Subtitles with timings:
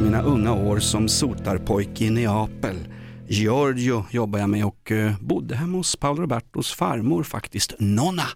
[0.00, 2.76] Minns mina unga år som sotarpojke i Neapel.
[3.28, 8.26] Giorgio jobbade jag med och eh, bodde hemma hos Paolo Robertos farmor faktiskt, Nonna.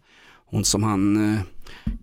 [0.46, 1.40] Hon som han eh,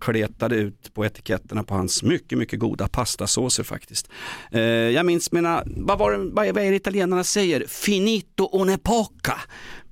[0.00, 4.08] kletade ut på etiketterna på hans mycket, mycket goda pastasåser faktiskt.
[4.50, 7.64] Eh, jag minns mina, vad, var det, vad är det italienarna säger?
[7.68, 9.34] Finito un'epoca.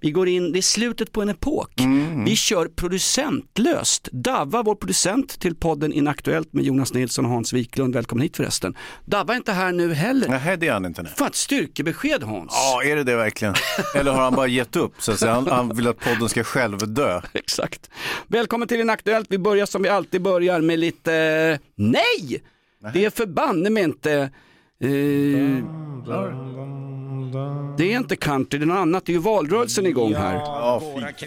[0.01, 1.73] Vi går in, det är slutet på en epok.
[2.27, 4.09] Vi kör producentlöst.
[4.12, 7.95] Davva, vår producent till podden Inaktuellt med Jonas Nilsson och Hans Wiklund.
[7.95, 8.75] Välkommen hit förresten.
[9.05, 10.28] Davva är inte här nu heller.
[10.28, 11.03] Nej, det är han inte.
[11.03, 11.12] Nej.
[11.17, 12.53] Fan, ett styrkebesked Hans.
[12.53, 13.55] Ja, är det det verkligen?
[13.95, 14.92] Eller har han bara gett upp?
[14.98, 15.33] Så att säga?
[15.33, 17.20] Han, han vill att podden ska själv dö.
[17.33, 17.91] Exakt.
[18.27, 19.27] Välkommen till Inaktuellt.
[19.30, 22.42] Vi börjar som vi alltid börjar med lite, eh, nej!
[22.92, 24.12] Det är förbanne mig inte,
[24.80, 24.91] eh,
[27.79, 29.07] det är inte country, det är något annat.
[29.07, 30.34] Det är ju valrörelsen igång här.
[30.34, 30.83] Ja,
[31.21, 31.27] fy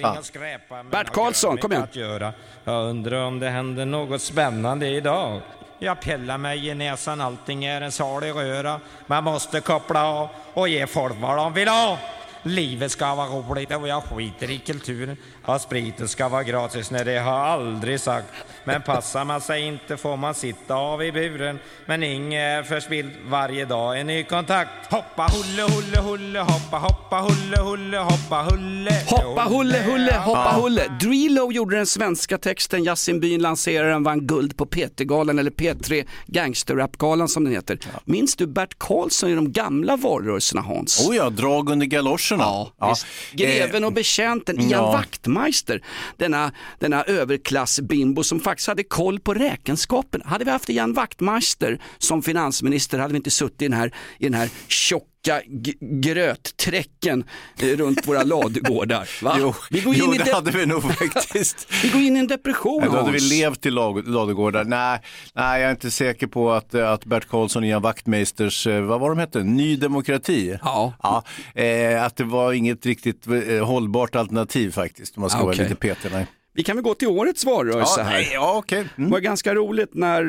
[0.70, 0.90] fan.
[0.90, 1.88] Bert Karlsson, kom igen.
[1.94, 2.32] igen.
[2.64, 5.42] Jag undrar om det händer något spännande idag.
[5.80, 8.80] Jag pillar mig i näsan, allting är en salig röra.
[9.08, 11.98] Man måste koppla av och ge folk vad de vill ha.
[12.44, 15.18] Livet ska vara roligt och jag skiter i kulturen.
[15.46, 18.28] Ja, spriten ska vara gratis, nej det har jag aldrig sagt.
[18.64, 21.60] Men passar man sig inte får man sitta av i buren.
[21.86, 24.92] Men inget är förspillt, varje dag en ny kontakt.
[24.92, 28.92] Hoppa hulle hulle hulle, hoppa hoppa hulle hulle, hoppa hulle.
[29.08, 30.88] Hoppa hulle hulle hoppa hulle.
[31.00, 36.08] Drilo gjorde den svenska texten, Yasin Byn lanserade den, vann guld på PT-galan eller P3
[36.28, 37.80] Gangsterrapgalan som den heter.
[38.06, 41.08] Minns du Bert Karlsson i de gamla valrörelserna Hans?
[41.10, 42.44] Oh ja, drag under galoscherna.
[42.44, 43.06] Ja, visst.
[43.32, 44.92] Greven och betjänten, Ian ja.
[44.92, 45.84] Wachtmeister,
[46.18, 50.22] denna, denna överklassbimbo som faktiskt hade koll på räkenskapen.
[50.26, 54.24] Hade vi haft Ian Wachtmeister som finansminister hade vi inte suttit i den här, i
[54.24, 57.24] den här tjocka g- grötträcken
[57.62, 59.10] eh, runt våra ladugårdar.
[59.24, 59.36] Va?
[59.40, 61.68] Jo, vi, går in jo i det de- hade vi nog faktiskt.
[61.84, 64.64] vi går in i en depression Ja, Då hade vi levt i ladugårdar.
[64.64, 65.00] Nej,
[65.34, 68.82] nej, jag är inte säker på att, eh, att Bert Karlsson och Ian Wachtmeisters, eh,
[68.82, 70.58] vad var de hette, Ny Demokrati?
[70.62, 70.94] Ja.
[71.04, 71.24] ja
[71.62, 73.26] eh, att det var inget riktigt
[73.64, 76.12] hållbart alternativ faktiskt, om man ska Ah, vara lite petig.
[76.54, 78.28] Vi kan väl gå till årets valrörelse Ja, här.
[78.34, 78.64] ja.
[78.68, 79.10] Det Mm.
[79.12, 80.24] var ganska roligt när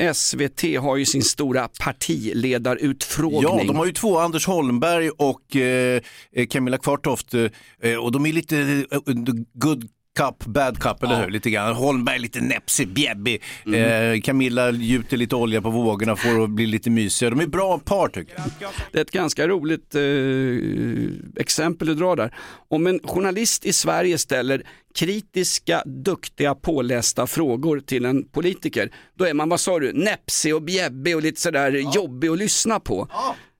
[0.00, 3.42] eh, SVT har ju sin stora partiledarutfrågning.
[3.42, 6.00] Ja, de har ju två, Anders Holmberg och eh,
[6.50, 8.58] Camilla Kvartoft, eh, och de är lite
[8.90, 8.98] eh,
[9.52, 11.30] good cup, bad cup, eller hur?
[11.30, 11.74] Lite grann.
[11.74, 13.42] Holmberg lite näpsig, bjäbbig.
[13.66, 14.14] Mm.
[14.14, 17.30] Eh, Camilla gjuter lite olja på vågorna för att bli lite mysiga.
[17.30, 18.70] De är bra par tycker jag.
[18.92, 22.34] Det är ett ganska roligt eh, exempel du drar där.
[22.68, 24.62] Om en journalist i Sverige ställer
[24.94, 30.62] kritiska, duktiga, pålästa frågor till en politiker, då är man, vad sa du, näpsig och
[30.62, 33.08] bjäbbig och lite sådär jobbig att lyssna på.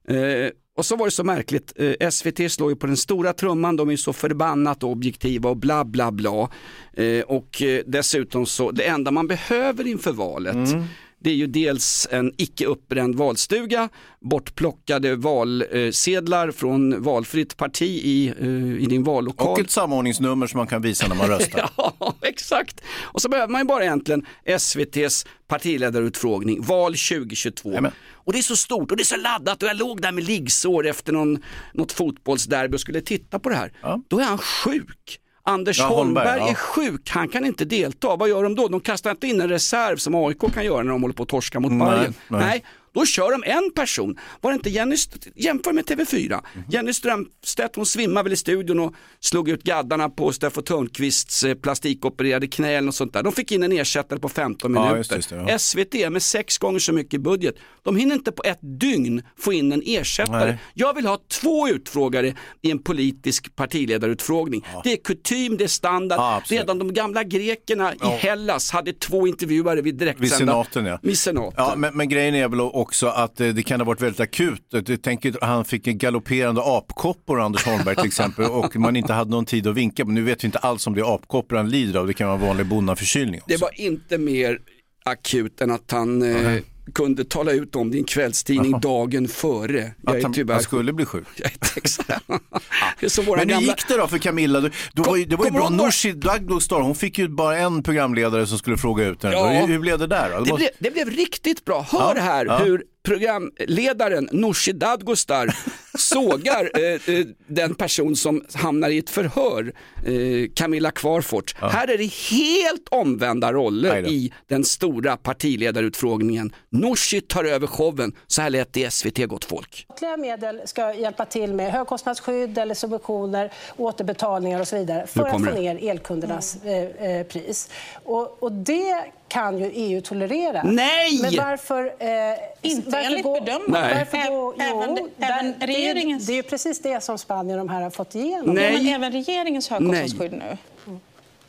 [0.07, 0.49] Eh,
[0.81, 3.89] och så var det så märkligt, eh, SVT slår ju på den stora trumman, de
[3.89, 6.49] är så förbannat objektiva och bla bla bla.
[6.93, 10.83] Eh, och eh, dessutom så, det enda man behöver inför valet, mm
[11.23, 13.89] det är ju dels en icke uppbränd valstuga,
[14.19, 19.47] bortplockade valsedlar från valfritt parti i, eh, i din vallokal.
[19.47, 21.69] Och ett samordningsnummer som man kan visa när man röstar.
[21.77, 22.81] Ja, exakt.
[23.01, 27.69] Och så behöver man ju bara egentligen SVTs partiledarutfrågning, val 2022.
[27.69, 27.91] Jajamän.
[28.11, 30.23] Och det är så stort och det är så laddat och jag låg där med
[30.23, 31.43] liggsår efter någon,
[31.73, 33.73] något fotbollsderby och skulle titta på det här.
[33.81, 34.01] Ja.
[34.07, 35.19] Då är han sjuk.
[35.51, 36.49] Anders Ja, Holmberg, Holmberg, ja.
[36.51, 38.15] är sjuk, han kan inte delta.
[38.15, 38.67] Vad gör de då?
[38.67, 41.29] De kastar inte in en reserv som AIK kan göra när de håller på att
[41.29, 42.13] torska mot Nej, Bayern.
[42.27, 42.39] nej.
[42.41, 42.63] nej.
[42.93, 44.17] Då kör de en person.
[44.41, 44.95] Var det inte Jenny,
[45.35, 46.41] jämför med TV4.
[46.55, 46.63] Mhm.
[46.69, 51.55] Jenny Strömstedt hon svimmade väl i studion och slog ut gaddarna på Steffo Törnqvists eh,
[51.55, 53.23] plastikopererade knä eller något sånt där.
[53.23, 54.97] De fick in en ersättare på 15 Ja, minuter.
[54.97, 55.59] just det, just det, ja.
[55.59, 57.55] SVT med sex gånger så mycket budget.
[57.83, 60.45] De hinner inte på ett dygn få in en ersättare.
[60.45, 60.57] Nej.
[60.73, 64.65] Jag vill ha två utfrågare i en politisk partiledarutfrågning.
[64.83, 66.19] Det är kutym, det är standard.
[66.19, 66.41] Ja.
[66.45, 68.17] Redan de gamla grekerna i Ja.
[68.19, 70.21] Hellas hade två intervjuare vid direktsända.
[70.37, 70.99] Vid senaten ja.
[71.01, 71.53] Vid senaten.
[71.57, 74.67] Ja, men, men grejen är väl också att eh, det kan ha varit väldigt akut.
[74.69, 79.31] Jag tänker, han fick en galopperande apkoppor, Anders Holmberg till exempel, och man inte hade
[79.31, 80.05] någon tid att vinka.
[80.05, 82.07] Men nu vet vi inte alls om det är apkoppor han lider av.
[82.07, 83.49] Det kan vara vanlig bonnaförkylning också.
[83.49, 84.59] Det var inte mer
[85.05, 86.61] akut än att han eh,
[86.93, 89.91] kunde tala ut om din kvällstidning dagen före.
[90.01, 91.27] Jag Att han, tyvärr han skulle bli sjuk.
[91.35, 92.09] Jag är exakt.
[92.27, 93.59] Men hur gamla...
[93.61, 94.59] gick det då för Camilla?
[94.61, 95.69] Du, du var ju, det var ju bra.
[95.69, 99.35] Nooshi Dadgostar, hon fick ju bara en programledare som skulle fråga ut henne.
[99.35, 99.49] Ja.
[99.49, 100.29] Hur, hur blev det där?
[100.29, 101.81] Det Det måste- blev, det blev riktigt bra.
[101.91, 102.57] Hör Ja, här ja.
[102.57, 105.55] hur programledaren Nooshi Dadgostar
[105.97, 109.73] sågar eh, eh, den person som hamnar i ett förhör,
[110.05, 111.55] eh, Camilla Kvarfort.
[111.61, 116.53] Här är det helt omvända roller i den stora partiledarutfrågningen.
[116.69, 118.15] Nooshi tar över showen.
[118.27, 119.85] Så här lät det i SVT Gott Folk.
[119.89, 125.31] Statliga medel ska hjälpa till med högkostnadsskydd eller subventioner, återbetalningar och så vidare för att
[125.31, 125.53] få det.
[125.73, 127.69] ner elkundernas eh, eh, pris.
[128.03, 130.63] Och, och det kan ju EU tolerera.
[130.63, 131.19] Nej!
[131.21, 131.85] Men varför...
[131.85, 133.95] Eh, Inte varför enligt gå- bedömare.
[133.95, 134.07] Nej.
[134.11, 137.59] Varför gå, även- jo, även där- är- regeringens- Det är ju precis det som Spanien
[137.59, 138.55] och de här har fått igenom.
[138.55, 138.65] Nej.
[138.65, 140.57] Ja, men även regeringens högkostnadsskydd nu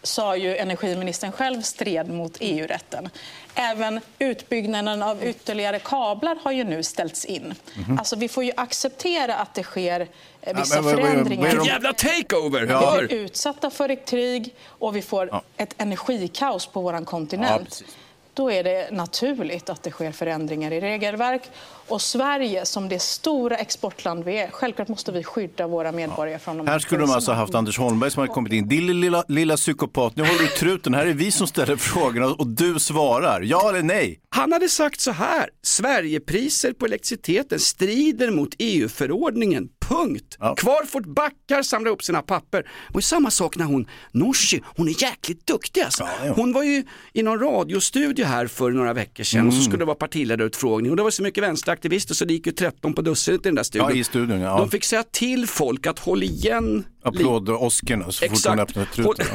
[0.05, 3.09] sa ju energiministern själv stred mot EU-rätten.
[3.55, 7.55] Även utbyggnaden av ytterligare kablar har ju nu ställts in.
[7.99, 10.01] Alltså, vi får ju acceptera att det sker
[10.41, 11.43] eh, vissa men vad- vad är förändringar.
[11.47, 12.61] Vilken jävla takeover!
[13.01, 17.65] Vi blir utsatta för ett krig och vi får ett energikaos på vår Ja, kontinent.
[17.65, 17.97] precis.
[18.35, 21.43] Då är det naturligt att det sker förändringar i regelverk.
[21.93, 26.57] Och Sverige, som det stora exportland vi är, självklart måste vi skydda våra medborgare från
[26.57, 28.69] de Här skulle de alltså haft Anders Holmberg som hade kommit in.
[28.69, 30.95] Din lilla, lilla psykopat, nu håller du truten.
[30.95, 33.41] Här är vi som ställer frågorna och du svarar.
[33.41, 34.19] Ja eller nej?
[34.29, 40.37] Han hade sagt så här, Sverigepriser på elektriciteten strider mot EU-förordningen, punkt.
[40.39, 40.55] Ja.
[40.55, 42.71] Kvarfort backar, samlar upp sina papper.
[42.95, 46.09] Och i samma sak när hon, Nooshi, hon är jäkligt duktig alltså.
[46.25, 46.53] Ja, hon.
[46.53, 49.49] Var ju i någon radiostudio här för några veckor sedan Mm.
[49.49, 51.45] och så skulle det vara partiledarutfrågning och det var så mycket
[51.89, 53.89] vänsteraktivister så det gick ju 13 på dussinet i den där studion.
[53.91, 54.59] Ja, i studion, ja.
[54.59, 57.09] De fick säga till folk att håll igen lite.
[57.09, 59.27] Applåd-Oscarna så fort hon öppnar truten.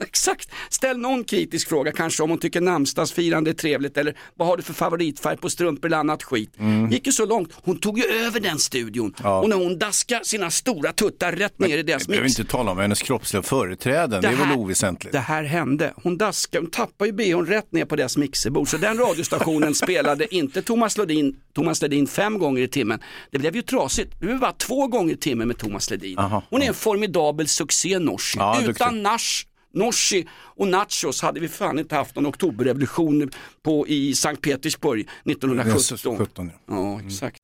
[0.06, 0.48] Exakt.
[0.70, 4.62] Ställ någon kritisk fråga kanske om hon tycker namnsdagsfirande är trevligt eller vad har du
[4.62, 6.52] för favoritfärg på strumpor eller annat skit.
[6.90, 9.14] Gick ju så långt, hon tog ju över den studion Mm.
[9.22, 9.40] Ja.
[9.42, 12.38] och när hon daskar sina stora tuttar rätt ner i Vi deras behöver mix.
[12.38, 15.12] inte tala om hennes kroppsliga företräden, det, är väl oväsentligt.
[15.12, 15.92] Det här hände.
[16.02, 18.68] Hon daskade, hon tappade ju bhn rätt ner på deras mixerbord.
[18.68, 23.00] Så den radiostationen spelade inte Thomas Ledin, Thomas Ledin fem gånger i timmen.
[23.30, 24.12] Det blev ju trasigt.
[24.20, 26.18] Det blev bara två gånger i timmen med Thomas Ledin.
[26.18, 28.38] Aha, Hon är en formidabel succé Nooshi.
[28.38, 29.02] Ja, Utan duktig.
[29.02, 33.30] Nash Nooshi och nachos hade vi fan inte haft någon oktoberrevolution
[33.62, 36.18] på, i Sankt Petersburg 1917.
[36.18, 36.74] 17, ja.
[36.74, 37.42] Ja, exakt.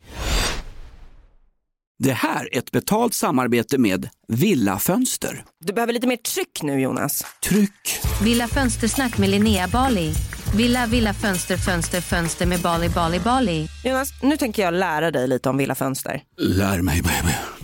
[1.98, 5.44] Det här är ett betalt samarbete med Villa Fönster.
[5.64, 7.24] Du behöver lite mer tryck nu Jonas.
[7.48, 7.98] Tryck!
[8.22, 10.12] Villa Fönstersnack med Linnea Bali.
[10.56, 13.68] Villa, villa, fönster, fönster, fönster med Bali, Bali, Bali.
[13.84, 16.22] Jonas, nu tänker jag lära dig lite om Villa Fönster.
[16.38, 17.34] Lär mig baby.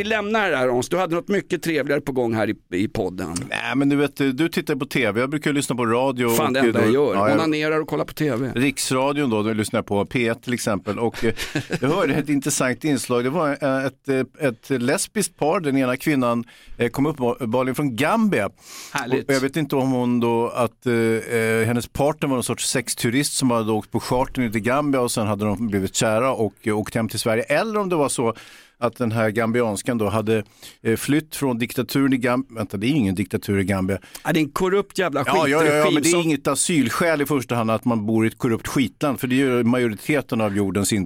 [0.00, 2.88] Vi lämnar det här Hans, du hade något mycket trevligare på gång här i, i
[2.88, 3.34] podden.
[3.48, 6.28] Nej men du vet, du tittar på tv, jag brukar lyssna på radio.
[6.30, 8.52] Fan det enda jag gör, Ja, jag- onanerar och kollar på tv.
[8.54, 11.34] Riksradion då, då lyssnar jag på P1 till exempel och eh,
[11.80, 13.24] jag hörde ett intressant inslag.
[13.24, 16.44] Det var eh, ett, eh, ett lesbiskt par, den ena kvinnan
[16.92, 18.50] kom uppenbarligen från Gambia.
[18.92, 19.28] Härligt.
[19.28, 23.32] Och jag vet inte om hon då, att eh, hennes partner var någon sorts sexturist
[23.32, 26.94] som hade åkt på charter till Gambia och sen hade de blivit kära och åkt
[26.94, 27.42] hem till Sverige.
[27.42, 28.34] Eller om det var så
[28.80, 30.44] att den här gambianskan då hade
[30.82, 32.54] eh, flytt från diktaturen i Gambia.
[32.56, 33.98] Vänta, det är ju ingen diktatur i Gambia.
[34.24, 36.20] Ja, det är en korrupt jävla Ja, ja, ja, ja, skitregim men det är som-
[36.22, 39.62] inget asylskäl i första hand att man bor i ett korrupt skitland, för det gör
[39.62, 40.98] majoriteten av jordens eh,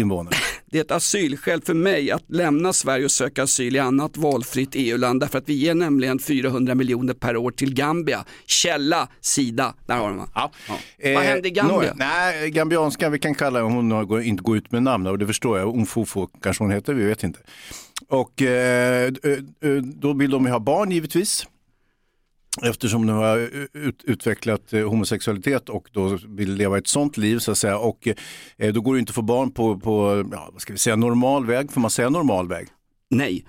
[0.00, 0.34] invånare.
[0.72, 4.70] Det är ett asylskäl för mig att lämna Sverige och söka asyl i annat valfritt
[4.72, 8.24] EU-land därför att vi ger nämligen 400 miljoner per år till Gambia.
[8.46, 10.28] Källa, Sida, där har de va?
[10.34, 10.50] Ja.
[11.14, 11.76] Vad hände i Gambia?
[11.90, 15.18] nå- nej, gambianska, vi kan kalla henne, hon har inte gå ut med namn och
[15.18, 15.76] det förstår jag.
[15.76, 17.38] Umfofo kanske hon heter, vi vet inte.
[18.08, 19.30] Och eh, eh,
[19.70, 21.46] eh, då vill de ju ha barn givetvis.
[22.60, 23.38] Eftersom de har
[23.72, 27.78] ut, utvecklat eh, homosexualitet och då vill leva ett sånt liv så att säga.
[27.78, 28.08] Och
[28.56, 30.96] eh, då går det inte att få barn på, på ja, vad ska vi säga,
[30.96, 31.72] normal väg.
[31.72, 32.68] Får man säga normal väg?
[33.10, 33.44] Nej,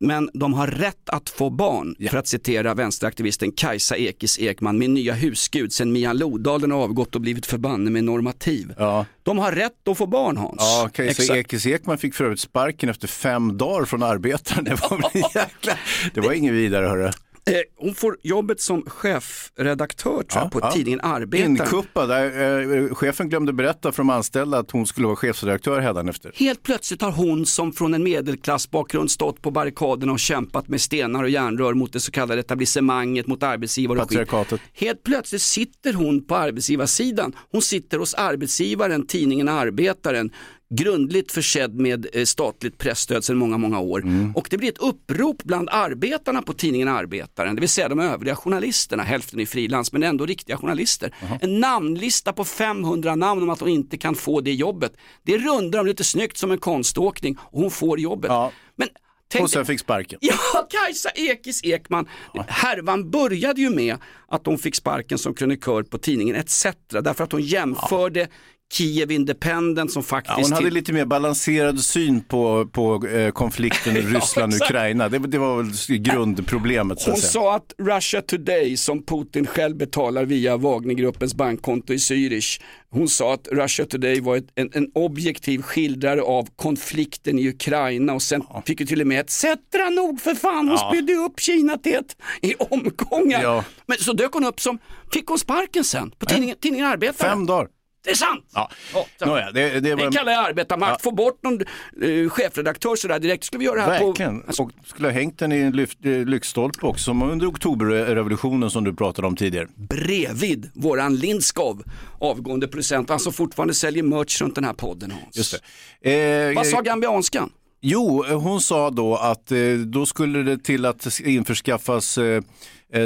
[0.00, 4.94] men de har rätt att få barn, för att citera vänsteraktivisten Kajsa Ekis Ekman, min
[4.94, 8.74] nya husgud sen Mia Lodalen har avgått och blivit förbanne med normativ.
[9.22, 10.56] De har rätt att få barn Hans.
[10.58, 11.38] Ja, Kajsa Exakt.
[11.38, 14.64] Ekis Ekman fick för övrigt sparken efter fem dagar från arbetaren.
[14.64, 15.72] Det var, jäkla...
[16.14, 17.10] det var ingen vidare hörru.
[17.50, 21.50] Eh, hon får jobbet som chefredaktör tror jag, på tidningen Arbetaren.
[21.50, 22.10] Inkuppad.
[22.10, 26.32] Eh, eh, chefen glömde berätta för de anställda att hon skulle vara chefredaktör hädanefter.
[26.34, 31.22] Helt plötsligt har hon som från en medelklassbakgrund stått på barrikaderna och kämpat med stenar
[31.22, 34.60] och järnrör mot det så kallade etablissemanget, mot arbetsgivare och skit.
[34.74, 37.32] Helt plötsligt sitter hon på arbetsgivarsidan.
[37.50, 40.30] Hon sitter hos arbetsgivaren, tidningen Arbetaren,
[40.68, 44.04] grundligt försedd med eh, statligt pressstöd sedan många, många år.
[44.34, 48.36] Och det blir ett upprop bland arbetarna på tidningen Arbetaren, det vill säga de övriga
[48.36, 51.14] journalisterna, hälften är frilans men ändå riktiga journalister.
[51.40, 54.92] En namnlista på 500 namn om att hon inte kan få det jobbet.
[55.22, 58.30] Det rundar de lite snyggt som en konståkning och hon får jobbet.
[58.76, 58.88] Men
[59.28, 60.18] tänk Och sen fick sparken.
[60.26, 62.08] Ja, Kajsa Ekis Ekman.
[62.48, 63.96] Härvan började ju med
[64.28, 66.66] att hon fick sparken som krönikör på tidningen ETC.
[66.88, 68.28] Därför att hon jämförde
[68.72, 70.38] Kiev Independent som faktiskt...
[70.38, 75.08] Ja, hon hade lite mer balanserad syn på, på eh, konflikten Ja, Ryssland-Ukraina.
[75.08, 77.30] Det, det var väl grundproblemet så Hon säga.
[77.30, 83.34] sa att Russia Today, som Putin själv betalar via Wagnergruppens bankkonto i Zürich, hon sa
[83.34, 88.42] att Russia Today var ett, en, en objektiv skildrare av konflikten i Ukraina och sen
[88.66, 90.90] fick ju till och med ett Sättra nog för fan, hon Ja.
[90.92, 93.42] spydde upp Kina till ett i omgångar.
[93.42, 93.64] Ja.
[93.86, 94.78] Men så dök hon upp som,
[95.12, 97.30] fick hon sparken sen på tidningen, tidningen Arbetaren.
[97.32, 97.68] Fem dagar.
[98.06, 98.44] Det är sant!
[98.54, 98.70] Ja.
[99.18, 99.26] så.
[99.26, 100.04] Nåja, det, det var...
[100.10, 101.02] Det kallar jag arbetarmakt.
[101.02, 101.60] Få bort någon
[102.02, 103.44] eh, chefredaktör sådär direkt.
[103.44, 104.40] Skulle vi göra det här Verkligen.
[104.42, 104.62] på...
[104.62, 108.84] Och skulle ha hängt den i en lyft, eh, lyktstolpe också, som under oktoberrevolutionen som
[108.84, 109.66] du pratade om tidigare.
[109.74, 111.82] bredvid våran Lindskov,
[112.20, 115.36] avgående producent, han som fortfarande säljer merch runt den här podden Hans.
[115.36, 115.62] Just
[116.02, 116.48] det.
[116.48, 117.50] Eh, Vad sa gambianskan?
[117.80, 122.42] Jo, hon sa då att eh, då skulle det till att införskaffas eh,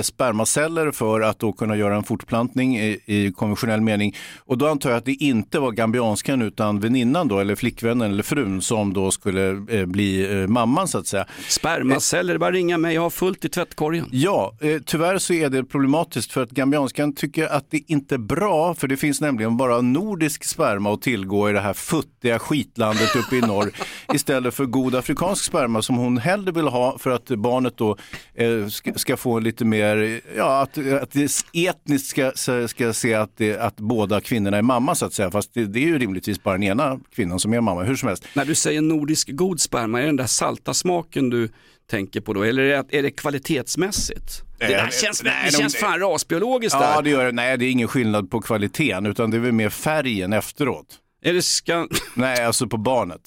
[0.02, 4.16] spermaceller för att då kunna göra en fortplantning i, i konventionell mening.
[4.38, 8.22] Och då antar jag att det inte var gambianskan utan väninnan då, eller flickvännen eller
[8.22, 11.26] frun som då skulle eh, bli eh, mamman så att säga.
[11.48, 14.08] Spermaceller, bara ringa mig, jag har fullt i tvättkorgen.
[14.10, 18.18] Ja, eh, tyvärr så är det problematiskt för att gambianskan tycker att det inte är
[18.18, 23.16] bra för det finns nämligen bara nordisk sperma att tillgå i det här futtiga skitlandet
[23.16, 23.70] uppe i norr
[24.14, 27.96] istället för god afrikansk sperma som hon hellre vill ha för att barnet då
[28.34, 31.30] eh, ska, ska få lite mer, ja att, att det
[31.68, 32.32] etniskt ska,
[32.68, 35.78] ska- se att, det, att båda kvinnorna är mamma så att säga fast det, det
[35.78, 38.24] är ju rimligtvis bara den ena kvinnan som är mamma hur som helst.
[38.34, 41.48] När du säger nordisk god sperma, är det den där salta smaken du
[41.90, 42.42] tänker på då?
[42.42, 44.42] Eller är det, är det kvalitetsmässigt?
[44.58, 47.02] Det där Eh, känns, nej, det de- känns fan rasbiologiskt Ja, där.
[47.02, 47.32] det gör det.
[47.32, 50.86] Nej, det är ingen skillnad på kvaliteten utan det är väl mer färgen efteråt.
[51.22, 51.88] Är det ska...
[52.14, 53.20] Nej, alltså på barnet.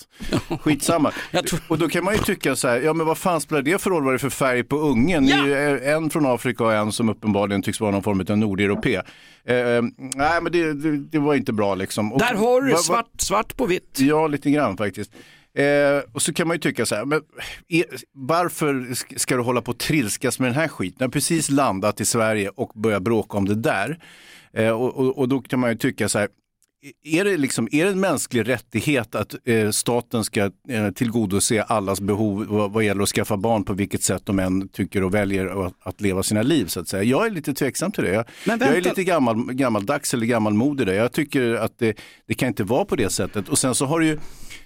[0.62, 1.12] Skitsamma.
[1.68, 3.90] Och då kan man ju tycka så här, ja men vad fan spelar det för
[3.90, 5.26] roll vad det är för färg på ungen?
[5.26, 8.38] Det är ju en från Afrika och en som uppenbarligen tycks vara någon form av
[8.38, 9.02] nordeuropé.
[9.46, 9.82] Eh, eh,
[10.16, 12.14] nej men det, det, det var inte bra liksom.
[12.14, 13.98] Och Där har du vad- svart, svart på vitt.
[14.00, 15.12] Ja, lite grann faktiskt.
[15.58, 17.22] Eh, och så kan man ju tycka så här, men
[17.70, 20.96] är, varför sk- ska du hålla på och trilskas med den här skiten?
[21.00, 24.00] Jag har precis landat i Sverige och börjat bråka om det där.
[24.54, 26.28] Eh, och, och, och då kan man ju tycka så här,
[27.04, 32.02] är det, liksom, är det en mänsklig rättighet att eh, staten ska eh, tillgodose allas
[32.02, 35.66] behov vad, vad gäller att skaffa barn på vilket sätt de än tycker och väljer
[35.66, 36.68] att, att leva sina liv?
[36.68, 37.04] så att säga.
[37.04, 38.12] Jag är lite tveksam till det.
[38.12, 40.94] Jag, jag är lite gammal, gammaldags eller gammalmodig där.
[40.94, 41.98] Jag tycker att det,
[42.28, 43.50] det kan inte vara på det sättet.
[43.50, 44.20] Och sen så har du ju,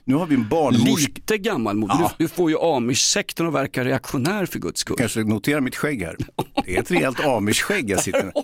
[0.04, 1.12] nu har vi en barnmorska.
[1.16, 1.96] Lite gammalmodig.
[2.00, 2.12] Ja.
[2.18, 4.98] Du, du får ju amish-sektorn att verka reaktionär för guds skull.
[4.98, 6.18] Kanske notera mitt skägg här.
[6.66, 8.34] Det är ett rejält amish-skägg jag sitter med.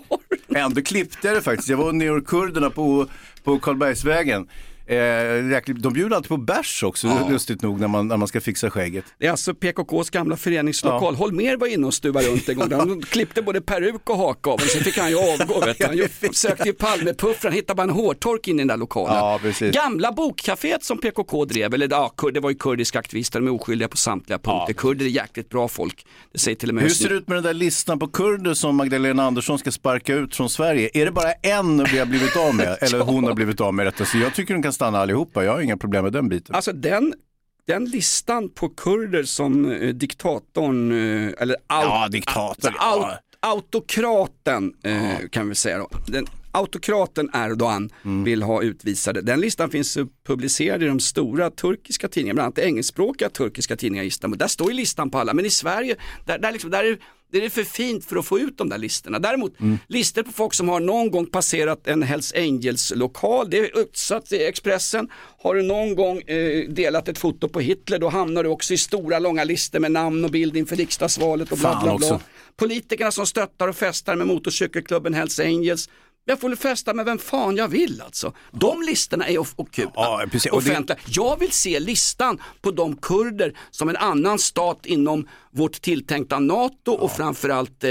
[0.56, 1.68] Ändå klippte jag det faktiskt.
[1.68, 3.06] Jag var nere hos kurderna på,
[3.44, 4.48] på Karlbergsvägen.
[4.86, 4.96] Eh,
[5.74, 7.28] de bjuder alltid på bärs också, Ja.
[7.30, 9.04] lustigt nog, när man, när man ska fixa skägget.
[9.18, 11.14] Det är alltså PKKs gamla föreningslokal.
[11.14, 11.18] Ja.
[11.18, 12.72] Holmer var inne och stuvade runt en gång.
[12.72, 15.60] Han klippte både peruk och haka av och sen fick han ju avgå.
[15.66, 15.84] Vet du.
[15.86, 19.16] Han ju- sökte ju Palmepuffran, hittade bara en hårtork in i den där lokalen.
[19.60, 19.70] Ja.
[19.70, 23.88] Gamla bokcaféet som PKK drev, eller ja, det var ju kurdiska aktivister, de är oskyldiga
[23.88, 24.72] på samtliga punkter.
[24.74, 26.06] Kurder är jäkligt bra folk.
[26.32, 28.54] Det säger till och med Hur ser det ut med den där listan på kurder
[28.54, 30.90] som Magdalena Andersson ska sparka ut från Sverige?
[30.94, 32.76] Är det bara en vi har blivit av med?
[32.80, 34.22] Eller hon har blivit av med rättare sagt.
[34.22, 36.54] Jag tycker de kan stanna allihopa, jag har inga problem med den biten.
[36.54, 37.14] Alltså den,
[37.66, 43.18] den listan på kurder som eh, diktatorn, eh, eller au, Ja, diktator, au, ja.
[43.40, 45.88] autokraten eh, kan vi säga då.
[46.06, 48.24] Den, autokraten Erdogan Mm.
[48.24, 49.20] vill ha utvisade.
[49.22, 54.06] Den listan finns publicerad i de stora turkiska tidningarna, bland annat engelskspråkiga turkiska tidningar i
[54.06, 54.38] Istanbul.
[54.38, 56.98] Där står ju listan på alla, men i Sverige, där, där, liksom, där är
[57.40, 59.18] det är för fint för att få ut de där listorna.
[59.18, 59.78] Däremot, Mm.
[59.88, 64.32] listor på folk som har någon gång passerat en Hells Angels lokal, det är utsatt
[64.32, 65.08] i Expressen.
[65.42, 68.78] Har du någon gång eh, delat ett foto på Hitler, då hamnar du också i
[68.78, 72.20] stora långa listor med namn och bild inför riksdagsvalet och bla bla bla.
[72.56, 75.88] Politikerna som stöttar och festar med motorcykelklubben Hells Angels.
[76.24, 78.32] Jag får väl festa med vem fan jag vill alltså.
[78.52, 79.54] De listorna är off-
[79.94, 80.52] Ja, precis.
[80.52, 80.98] Offentliga.
[81.08, 86.92] Jag vill se listan på de kurder som en annan stat inom vårt tilltänkta NATO
[86.92, 87.90] och framförallt eh,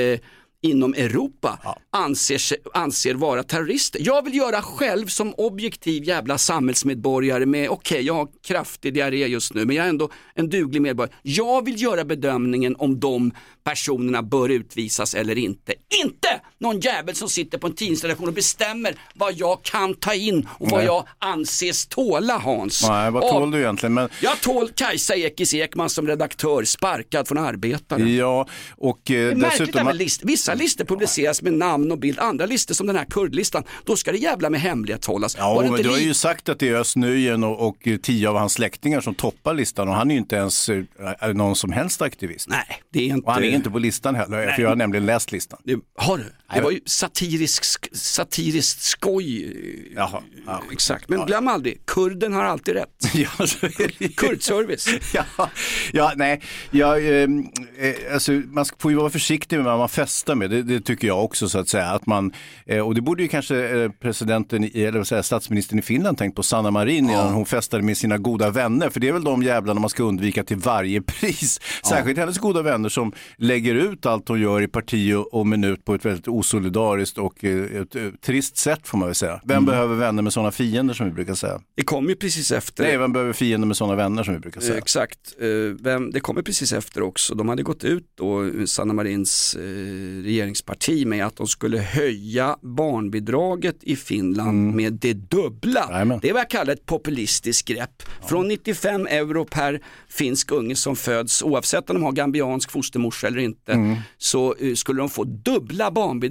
[0.65, 1.59] inom Europa
[1.91, 4.01] anser, sig, anser vara terrorister.
[4.03, 9.53] Jag vill göra själv som objektiv jävla samhällsmedborgare med, okej jag har kraftig diarré just
[9.53, 11.15] nu men jag är ändå en duglig medborgare.
[11.21, 13.31] Jag vill göra bedömningen om de
[13.63, 15.73] personerna bör utvisas eller inte.
[16.05, 20.47] Inte någon jävel som sitter på en tidningsredaktion och bestämmer vad jag kan ta in
[20.51, 20.85] och vad Nej.
[20.85, 22.87] jag anses tåla Hans.
[22.87, 23.93] Nej, vad tål du egentligen?
[23.93, 24.09] Men...
[24.21, 28.15] jag tål Kajsa Ekis Ekman som redaktör, sparkad från Arbetaren.
[28.15, 29.85] Ja, och eh, Det är dessutom...
[29.85, 30.21] med list.
[30.23, 34.11] Vissa listor publiceras med namn och bild, andra listor som den här kurdlistan, då ska
[34.11, 35.35] det jävla med hemlighetshållas.
[35.39, 36.95] Ja, men du har ju sagt att det är Özz
[37.43, 40.69] och, och tio av hans släktingar som toppar listan och han är ju inte ens
[40.69, 40.83] eh,
[41.33, 42.49] någon som helst aktivist.
[42.49, 43.27] Nej, det är inte...
[43.27, 44.55] Och han är inte på listan heller, Nej.
[44.55, 45.59] för jag har nämligen läst listan.
[45.63, 46.33] Det, har du?
[46.55, 49.53] Det var ju satirisk, satiriskt skoj.
[49.95, 50.63] Jaha, ja.
[50.71, 52.89] Exakt, men glöm aldrig, kurden har alltid rätt.
[53.13, 54.07] Ja, så är det ju.
[54.07, 54.87] Kurdservice.
[55.13, 55.49] Ja,
[55.91, 57.29] ja nej, ja, eh,
[57.77, 61.07] eh, alltså, man får ju vara försiktig med vad man festar med, det, det tycker
[61.07, 61.85] jag också så att säga.
[61.85, 62.33] Att man,
[62.65, 66.43] eh, och det borde ju kanske eh, presidenten, eller jag, statsministern i Finland tänkt på,
[66.43, 68.89] Sanna Marin, innan hon festade med sina goda vänner.
[68.89, 71.59] För det är väl de jävlarna man ska undvika till varje pris.
[71.85, 75.85] Särskilt hennes goda vänner som lägger ut allt hon gör i parti och, och minut
[75.85, 79.41] på ett väldigt osolidariskt och eh, ett, eh, trist sätt får man väl säga.
[79.45, 81.61] Vem behöver vänner med sådana fiender som vi brukar säga?
[81.75, 82.83] Det kom ju precis efter.
[82.83, 84.77] Nej, vem behöver fiender med sådana vänner som vi brukar säga?
[84.77, 85.47] Exakt, Eh,
[85.79, 87.35] vem, det kommer precis efter också.
[87.35, 89.55] De hade gått ut då, Sanna Marins
[90.23, 94.75] regeringsparti med att de skulle höja barnbidraget i Finland Mm.
[94.75, 96.05] med det dubbla.
[96.21, 98.03] Det är vad jag kallar ett populistiskt grepp.
[98.29, 99.79] Från 95 euro per
[100.09, 103.95] finsk unge som föds, oavsett om de har gambiansk fostermorsa eller inte, Mm.
[104.17, 106.22] så skulle de få dubbla barnbidrag.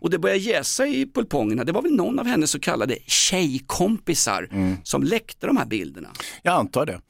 [0.00, 1.64] Och det började jäsa i pulpongerna.
[1.64, 4.76] Det var väl någon av hennes så kallade tjejkompisar Mm.
[4.82, 6.08] som läckte de här bilderna.
[6.42, 7.00] Jag antar det.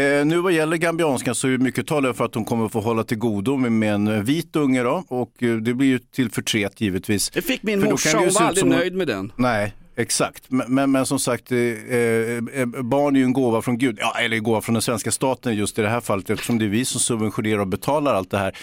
[0.00, 3.04] Eh, nu vad gäller gambianskan så är mycket talar för att hon kommer få hålla
[3.04, 7.30] till godo med, en vit unge då och eh, det blir ju till förtret givetvis.
[7.30, 9.32] Det fick min För morsa, hon var aldrig som nöjd med den.
[9.36, 10.50] Nej, exakt.
[10.50, 13.98] Men, men, men som sagt, eh, eh, eh, barn är ju en gåva från Gud,
[14.00, 16.64] ja, eller en gåva från den svenska staten just i det här fallet eftersom det
[16.64, 18.56] är vi som subventionerar och betalar allt det här.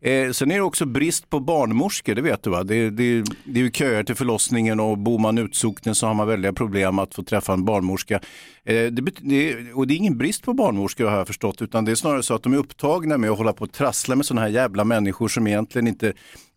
[0.00, 2.62] Eh, sen är det också brist på barnmorskor, det vet du va?
[2.62, 6.28] Det, det, det är ju köer till förlossningen och bor man utsocknen så har man
[6.28, 8.20] väldiga problem att få träffa en barnmorska.
[8.64, 11.90] Eh, det, det, och det är ingen brist på barnmorskor har jag förstått, utan det
[11.90, 14.40] är snarare så att de är upptagna med att hålla på och trassla med sådana
[14.40, 16.12] här jävla människor som egentligen inte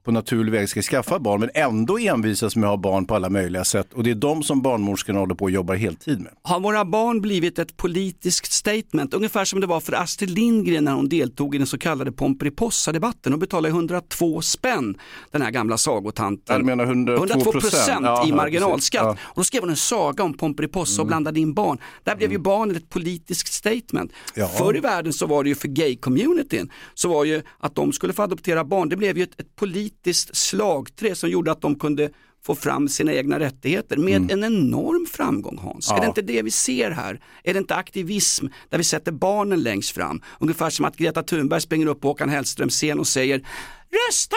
[0.09, 3.29] på naturlig väg ska skaffa barn, men ändå envisas med att ha barn på alla
[3.29, 3.93] möjliga sätt.
[3.93, 6.31] Och det är de som barnmorskorna håller på och jobbar heltid med.
[6.41, 9.13] Har våra barn blivit ett politiskt statement?
[9.13, 13.33] Ungefär som det var för Astrid Lindgren när hon deltog i den så kallade Pomperipossa-debatten.
[13.33, 14.97] Hon betalade 102 spänn,
[15.31, 16.55] den här gamla sagotanten.
[16.55, 19.03] Jag menar 102 procent Ja, i ja, marginalskatt.
[19.15, 19.27] precis.
[19.27, 21.77] Och då skrev hon en saga om Pomperipossa och blandade in barn.
[22.03, 24.11] Där blev ju barnet ett politiskt statement.
[24.35, 24.47] Ja.
[24.47, 28.13] Förr i världen så var det ju för gay-communityn, så var ju att de skulle
[28.13, 29.98] få adoptera barn, det blev ju ett, ett politiskt
[30.33, 32.09] slagträ som gjorde att de kunde
[32.45, 35.87] få fram sina egna rättigheter med en enorm framgång Hans.
[35.89, 35.97] Ja.
[35.97, 37.21] Är det inte det vi ser här?
[37.43, 40.21] Är det inte aktivism där vi sätter barnen längst fram?
[40.39, 43.47] Ungefär som att Greta Thunberg springer upp på Håkan Hellströms scen och säger
[43.91, 44.35] Rösta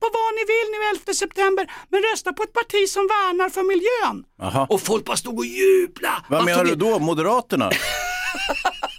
[0.00, 3.62] på vad ni vill nu 11 september, men rösta på ett parti som värnar för
[3.62, 4.24] miljön.
[4.42, 4.66] Aha.
[4.70, 6.24] Och folk bara stod och jublade.
[6.28, 6.98] Vad menar du då?
[6.98, 7.70] Moderaterna?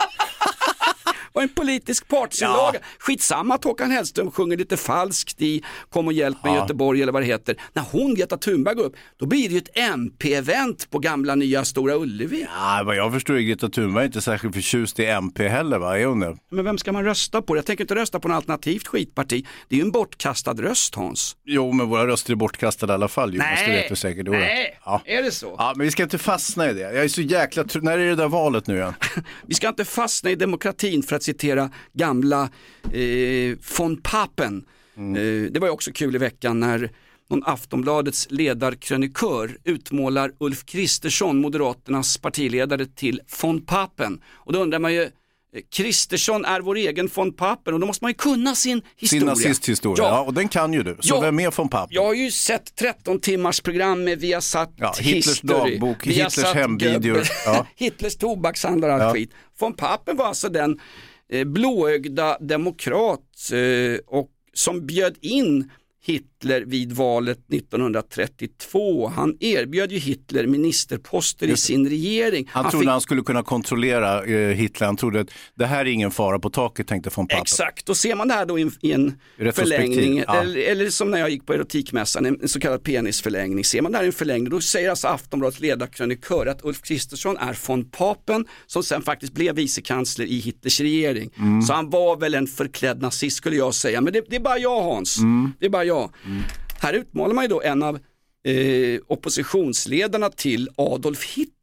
[1.36, 2.80] var en politisk partsinlaga.
[3.00, 6.60] Skitsamma att Håkan Hellström sjunger lite falskt i Kom och hjälp mig Ja.
[6.62, 7.56] Göteborg eller vad det heter.
[7.74, 11.65] När hon, Greta Thunberg, går upp, då blir det ju ett MP-event på gamla nya
[11.65, 12.48] Stora Ullevi.
[12.56, 16.00] Ja, vad jag förstår är Greta Thunberg inte särskilt förtjust i MP heller, va?
[16.00, 16.38] Är hon det?
[16.52, 17.58] Men vem ska man rösta på?
[17.58, 19.45] Jag tänker inte rösta på något alternativt skitparti.
[19.69, 21.36] Det är ju en bortkastad röst Hans.
[21.45, 23.34] Jo, men våra röster är bortkastade i alla fall.
[23.34, 24.28] Jonas, det vet du säkert.
[24.30, 25.02] Nej, Ja.
[25.06, 25.56] är det så?
[25.58, 26.80] Ja, men vi ska inte fastna i det.
[26.82, 28.93] Jag är så jäkla När är det där valet nu igen?
[29.48, 32.49] Vi ska inte fastna i demokratin för att citera gamla
[32.93, 34.65] eh, von Papen.
[34.97, 36.91] Eh, det var ju också kul i veckan när
[37.29, 44.21] någon Aftonbladets ledarkrönikör utmålar Ulf Kristersson, Moderaternas partiledare, till von Papen.
[44.33, 45.09] Och då undrar man ju, eh,
[45.71, 49.19] Kristersson är vår egen von Papen och då måste man ju kunna sin historia.
[49.19, 50.03] Sin nazisthistoria.
[50.03, 50.21] Ja.
[50.21, 50.97] och den kan ju du.
[50.99, 51.21] Så Ja.
[51.21, 51.95] vem är von Papen?
[51.95, 57.23] Jag har ju sett 13 timmars program med Viasat Ja, Hitlers History, dagbok, Hitlers hemvideor.
[57.45, 57.67] Ja.
[57.75, 59.13] Hitlers tobakshandlare och Ja.
[59.13, 59.31] skit.
[59.59, 60.79] Von Papen var alltså den
[61.29, 65.71] Eh, blåögda demokrat eh, och som bjöd in
[66.08, 69.08] Hitler vid valet 1932.
[69.08, 72.50] Han erbjöd ju Hitler ministerposter i sin regering.
[72.52, 74.88] Han, trodde fick- han skulle kunna kontrollera eh, Hitler.
[74.88, 77.41] Han trodde att det här är ingen fara på taket, tänkte von Papen.
[77.41, 79.13] Exakt, och ser man det här då i en, i en
[79.54, 80.41] förlängning, ja.
[80.41, 83.63] eller, eller som när jag gick på erotikmässan, en, en så kallad penisförlängning.
[83.63, 87.38] Ser man det här i en förlängning, då säger alltså Aftonbladets ledarkrönikör att Ulf Kristersson
[87.38, 91.30] är von Papen, som sen faktiskt blev vicekansler i Hitlers regering.
[91.38, 91.62] Mm.
[91.62, 94.58] Så han var väl en förklädd nazist skulle jag säga, men det, det är bara
[94.58, 95.18] jag Hans.
[95.18, 95.52] Mm.
[95.60, 95.94] Det är bara jag.
[96.79, 97.99] Här utmanar man ju då en av
[98.43, 101.55] eh, oppositionsledarna till Adolf Hitler.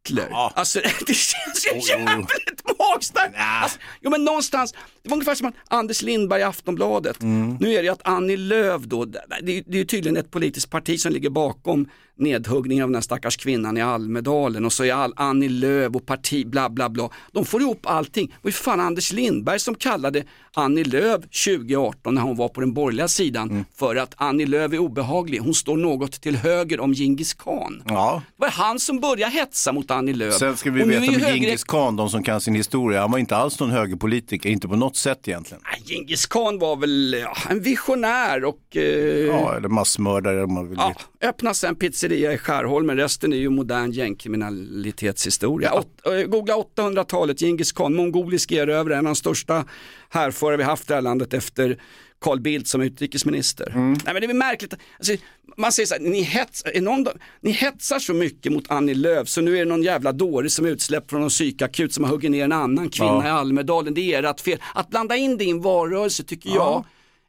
[0.55, 3.35] Alltså det känns ju jävligt magstarkt.
[3.37, 7.17] Alltså, jo men någonstans, det var ungefär som Anders Lindberg i Aftonbladet.
[7.59, 10.69] Nu är det ju att Annie Lööf då, det det är ju tydligen ett politiskt
[10.69, 14.93] parti som ligger bakom nedhuggningen av den här stackars kvinnan i Almedalen och så är
[14.93, 17.09] all Annie Lööf och parti bla bla bla.
[17.31, 18.27] De får ihop allting.
[18.27, 22.59] Det var ju fan Anders Lindberg som kallade Annie Lööf 2018 när hon var på
[22.59, 25.39] den borgerliga sidan för att Annie Lööf är obehaglig.
[25.39, 27.83] Hon står något till höger om Genghis khan.
[27.85, 28.21] Ja.
[28.37, 30.33] Det var han som började hetsa mot Annie Lööf.
[30.33, 33.11] Sen ska vi Och veta med höger- Genghis khan, de som kan sin historia, han
[33.11, 35.63] var inte alls någon högerpolitiker, inte på något sätt egentligen.
[35.85, 38.81] Genghis khan var väl ja, en visionär och eh,
[39.27, 40.77] Ja, eller massmördare om man vill.
[40.81, 40.95] Ja,
[41.27, 45.73] öppna sen pizzeria i Skärholmen, resten är ju modern gängkriminalitetshistoria.
[45.73, 49.65] Åt, eh, googla 800-talet, Genghis khan, mongolisk erövrare, en av de största
[50.09, 51.77] härförare vi haft i det här landet efter
[52.23, 53.69] Carl Bildt som utrikesminister.
[53.69, 53.91] Mm.
[54.05, 55.13] Nej men det är märkligt, alltså,
[55.57, 57.07] man säger så här, ni, hets, någon,
[57.41, 60.65] ni hetsar så mycket mot Annie Lööf så nu är det någon jävla dåre som
[60.65, 63.27] är utsläppt från någon psykakut som har huggit ner en annan kvinna Ja.
[63.27, 64.59] i Almedalen, det är ert fel.
[64.73, 66.85] Att blanda in det i en valrörelse tycker jag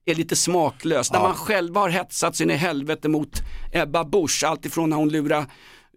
[0.07, 1.13] är lite smaklöst.
[1.13, 1.23] När Ja.
[1.23, 5.47] man själva har hetsat sin i helvete mot Ebba Busch, alltifrån när hon lurade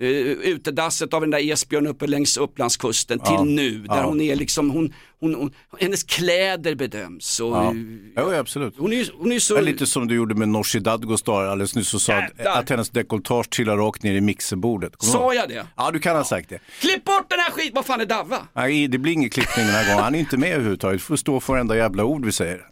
[0.02, 3.38] uh, utedasset av den där Esbjörn uppe längs Upplandskusten Ja.
[3.38, 4.04] till nu, där Ja.
[4.04, 7.40] hon är liksom, hon, hon, hon, hennes kläder bedöms.
[7.40, 7.74] Och, Ja.
[8.18, 8.74] Jo, absolut.
[8.78, 9.62] Hon är, hon är så...
[9.62, 12.60] Lite som du gjorde med Nooshi Dadgostar alldeles nyss och sa att, Jävlar.
[12.62, 14.94] att hennes dekolletage trillar rakt ner i mixerbordet.
[15.00, 15.66] Sa jag det?
[15.78, 16.60] Ja, du kan ha sagt det.
[16.80, 18.38] Klipp bort den här skiten, vad fan är Davva?
[18.54, 20.04] Nej, det blir ingen klippning den här gången.
[20.04, 21.00] Han är inte med överhuvudtaget.
[21.00, 22.66] Du får stå för varenda jävla ord vi säger.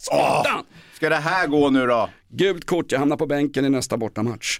[0.96, 2.10] Ska det här gå nu då?
[2.30, 4.60] Gult kort, jag hamnar på bänken i nästa bortamatch.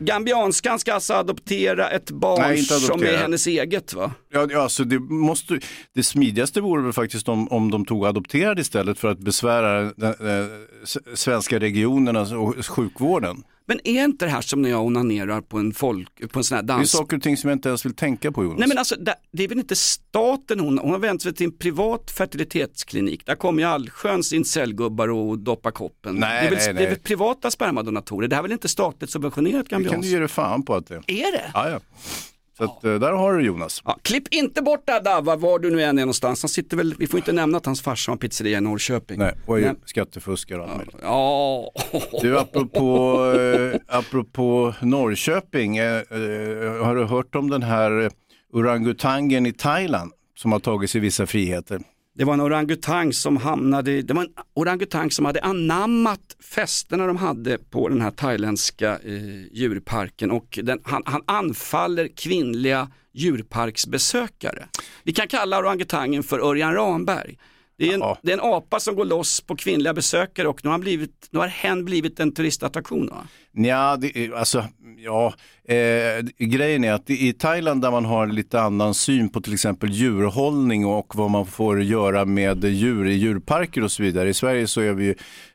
[0.00, 3.18] Gambianskan ska alltså adoptera ett barn Nej, inte som är adoptera.
[3.18, 4.12] hennes eget va?
[4.32, 5.60] Ja, ja, alltså det, måste,
[5.94, 10.04] det smidigaste vore väl faktiskt om, om de tog adopterade istället för att besvära den,
[10.10, 10.46] eh,
[10.82, 13.42] s- svenska regionerna och sjukvården.
[13.70, 16.56] Men är inte det här som när jag onanerar på en, folk, på en sån
[16.56, 16.90] här Det är dans...
[16.90, 18.58] saker och ting som jag inte ens vill tänka på Jonas.
[18.58, 18.96] Nej men alltså,
[19.30, 23.26] det, är väl inte staten hon, hon har vänt sig till en privat fertilitetsklinik.
[23.26, 26.14] Där kommer ju allsköns incellgubbar och doppar koppen.
[26.14, 26.86] Nej, det, är väl, nej, det är nej.
[26.86, 28.28] väl privata spermadonatorer.
[28.28, 30.86] Det här är väl inte statligt subventionerat det kan du ge dig fan på att
[30.86, 31.50] det Är det?
[31.54, 31.80] Ja, ja.
[32.60, 33.82] Så att, eh, där har du Jonas.
[33.84, 36.42] Ja, klipp inte bort Dava, var du nu än är någonstans.
[36.42, 39.18] Han sitter väl, vi får inte nämna att hans farsa har en pizzeria i Norrköping.
[39.18, 40.96] Nej, och är Men- skattefuskare och allt möjligt.
[41.02, 41.70] Ja.
[42.22, 48.10] Du, apropå, eh, apropå Norrköping, eh, eh, har du hört om den här
[48.52, 51.80] orangutangen i Thailand som har tagit sig vissa friheter?
[52.14, 57.16] Det var en orangutang som hamnade, det var en orangutang som hade anammat festerna de
[57.16, 64.66] hade på den här thailändska eh, djurparken och den, han, han anfaller kvinnliga djurparksbesökare.
[65.02, 67.38] Vi kan kalla orangutangen för Örjan Ramberg.
[67.80, 70.68] Det är, en, det är en apa som går loss på kvinnliga besökare och nu
[70.68, 73.06] har, han blivit, nu har hen blivit en turistattraktion.
[73.06, 73.26] Va?
[73.52, 74.64] Ja, det, alltså,
[74.98, 75.34] ja
[75.68, 79.90] eh, grejen är att i Thailand där man har lite annan syn på till exempel
[79.90, 84.28] djurhållning och vad man får göra med djur i djurparker och så vidare.
[84.28, 85.14] I Sverige så är vi,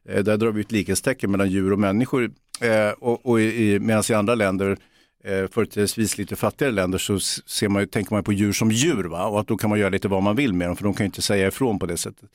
[0.09, 2.31] eh, där drar vi ett likhetstecken mellan djur och människor.
[2.61, 4.77] Eh, och och i, i- medan i andra länder
[5.25, 9.25] eh, företrädesvis lite fattigare länder så ser man, tänker man på djur som djur va?
[9.25, 11.03] och att då kan man göra lite vad man vill med dem för de kan
[11.03, 12.29] ju inte säga ifrån på det sättet.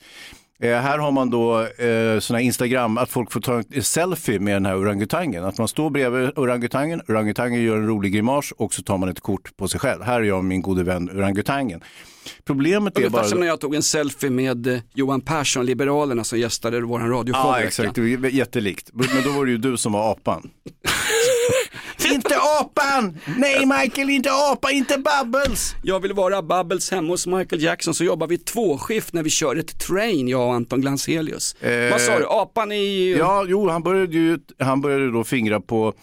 [0.63, 4.55] Eh, här har man då eh, såna Instagram, att folk får ta en selfie med
[4.55, 5.43] den här orangutangen.
[5.43, 9.19] Att man står bredvid orangutangen, orangutangen gör en rolig grimas och så tar man ett
[9.19, 10.01] kort på sig själv.
[10.01, 11.81] Här är jag och min gode vän orangutangen.
[12.43, 13.23] Problemet är bara...
[13.23, 17.51] som när jag tog en selfie med eh, Johan Persson, Liberalerna, som gästade vår radioshow.
[17.51, 17.97] Ja, i exakt.
[17.97, 18.29] veckan.
[18.31, 18.89] Jättelikt.
[18.93, 20.49] Men då var det ju du som var apan.
[22.11, 23.17] inte apan!
[23.37, 25.75] Nej Michael, inte apa, inte Bubbles!
[25.83, 29.55] Jag vill vara Bubbles hemma hos Michael Jackson så jobbar vi tvåskift när vi kör
[29.55, 31.55] ett train, jag och Anton Glanzelius.
[31.91, 33.11] Vad sa du, apan i...
[33.11, 35.93] Eh, Ja, jo, han började ju han började då fingra på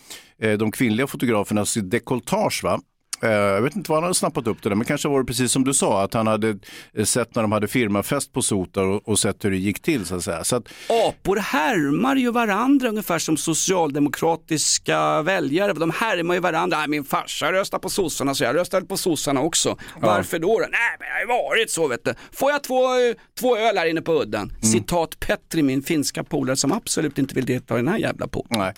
[0.42, 2.61] eh, de kvinnliga fotografernas dekolletage.
[2.64, 2.81] Va?
[3.23, 5.27] Eh, jag vet inte vad han hade snappat upp det där, men kanske var det
[5.27, 6.59] precis som du sa, att han hade
[6.95, 10.07] eh, sett när de hade firmafest på Sotar och, och sett hur det gick till.
[10.07, 10.45] Så att säga.
[10.45, 15.73] Så att, Apor härmar ju varandra ungefär som socialdemokratiska väljare.
[15.73, 16.87] De härmar ju varandra.
[16.87, 19.77] Min farsa röstar på sossarna så jag röstade på sossarna också.
[20.01, 20.49] Varför då?
[20.49, 20.59] då?
[20.59, 22.15] Nej, men det har ju varit så vet du.
[22.33, 22.87] Får jag två,
[23.41, 24.53] två öl här inne på udden?
[24.63, 28.59] Citat Petri, min finska polare som absolut inte vill delta i den här jävla podden.
[28.59, 28.75] Nej.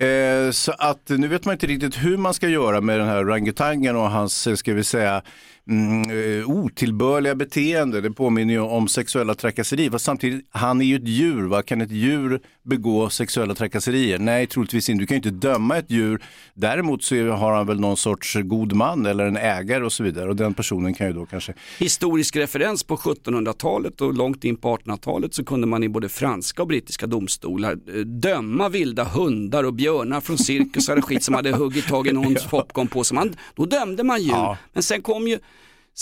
[0.00, 3.24] Eh, så att nu vet man inte riktigt hur man ska göra med den här
[3.24, 5.22] orangutangen och hans, eh, ska vi säga,
[5.70, 8.00] mm, eh, otillbörliga beteende.
[8.00, 9.90] Det påminner ju om sexuella trakasserier.
[9.90, 11.42] Fast samtidigt, han är ju ett djur.
[11.42, 11.62] Va?
[11.62, 14.18] Kan ett djur begå sexuella trakasserier?
[14.18, 15.02] Nej, troligtvis inte.
[15.02, 16.22] Du kan ju inte döma ett djur.
[16.54, 20.28] Däremot så har han väl någon sorts god man eller en ägare och så vidare.
[20.28, 24.76] Och den personen kan ju då kanske Historisk referens på 1700-talet och långt in på
[24.76, 29.74] 1800-talet så kunde man i både franska och brittiska domstolar eh, döma vilda hundar och
[29.74, 33.14] björnar från cirkusar och skit som hade huggit tag i någons popcorn på sig.
[33.14, 34.56] Man, då dömde man djur.
[34.72, 35.38] Men sen kom ju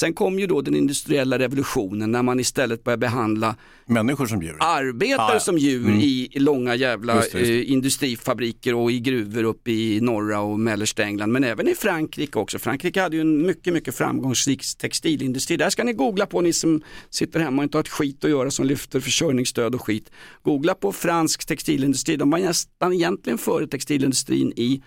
[0.01, 3.57] Sen kom ju då den industriella revolutionen när man istället började behandla
[3.87, 4.57] människor som djur.
[4.61, 5.41] arbetare Ja, ja.
[5.41, 6.01] som djur Mm.
[6.01, 7.61] i långa jävla Just det, just det.
[7.67, 11.33] Eh, industrifabriker och i gruvor uppe i norra och mellersta England.
[11.33, 12.59] Men även i Frankrike också.
[12.59, 15.57] Frankrike hade ju en mycket, mycket framgångsrik textilindustri.
[15.57, 18.31] Där ska ni googla på ni som sitter hemma och inte har ett skit att
[18.31, 20.11] göra som lyfter försörjningsstöd och skit.
[20.43, 22.17] Googla på fransk textilindustri.
[22.17, 24.83] De var nästan egentligen före textilindustrin i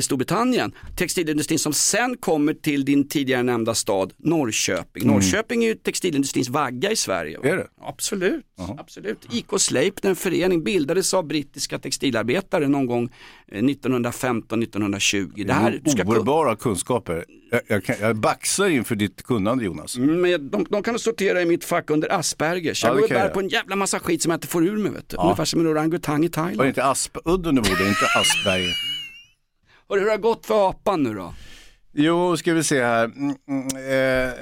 [0.00, 0.72] Storbritannien.
[0.96, 5.02] Textilindustrin som sen kommer till din tidigare nämnda stad Norrköping.
[5.02, 5.14] Mm.
[5.14, 7.38] Norrköping är ju textilindustrins vagga i Sverige.
[7.42, 7.66] Är det?
[7.80, 8.44] Absolut.
[8.78, 9.18] Absolut.
[9.32, 13.10] IK Sleipner, en förening, bildades av brittiska textilarbetare någon gång
[13.52, 15.44] eh, 1915-1920.
[15.46, 17.24] Det här, ska Oerhörbara kunskaper.
[17.50, 19.96] Jag, jag, kan, jag baxar inför ditt kunnande Jonas.
[19.98, 22.82] med, de, de kan sortera i mitt fack under Aspergers.
[22.84, 24.66] Ja, Jag det går kan bär på en jävla massa skit som jag inte får
[24.66, 24.92] ur mig.
[24.92, 25.16] Vet du.
[25.16, 25.22] Ja.
[25.22, 26.68] Ungefär som en orangutang i Var det Thailand.
[26.68, 28.93] inte Aspudden du bodde, inte Asperger?
[29.88, 31.34] Hur har det gått för apan nu då?
[31.92, 33.04] Jo, ska vi se här.
[33.04, 34.34] Mm, mm, eh,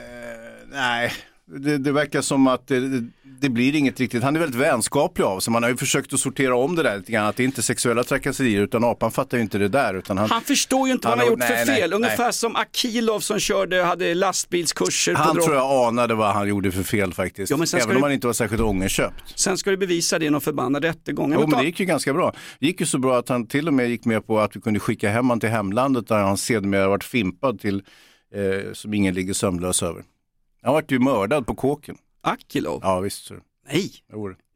[0.70, 1.12] nej,
[1.58, 3.02] det, det verkar som att det,
[3.40, 4.22] det blir inget riktigt.
[4.22, 5.52] Han är väldigt vänskaplig av sig.
[5.52, 7.26] Man har ju försökt att sortera om det där lite grann.
[7.26, 9.94] Att det inte är sexuella trakasserier utan apan fattar ju inte det där.
[9.94, 11.90] Utan han, Han förstår ju inte vad han har gjort nej, för nej, fel.
[11.90, 11.96] nej.
[11.96, 16.82] Ungefär som Akilov som körde, hade lastbilskurser Han tror jag anade vad han gjorde för
[16.82, 17.50] fel faktiskt.
[17.50, 19.38] Ja, Även om du- han inte var särskilt ångerköpt.
[19.38, 21.32] Sen ska du bevisa det i någon förbannad rättegång.
[21.32, 22.34] Jo, Men men det gick ju ganska bra.
[22.58, 24.60] Det gick ju så bra att han till och med gick med på att vi
[24.60, 27.82] kunde skicka hem han till hemlandet där han sedermera varit fimpad till,
[28.34, 30.02] eh, som ingen ligger sömnlös över.
[30.62, 31.96] Han vart ju mördad på kåken.
[32.22, 32.80] Akilov?
[32.82, 33.24] Ja, visst.
[33.24, 33.34] Så.
[33.72, 33.90] Nej,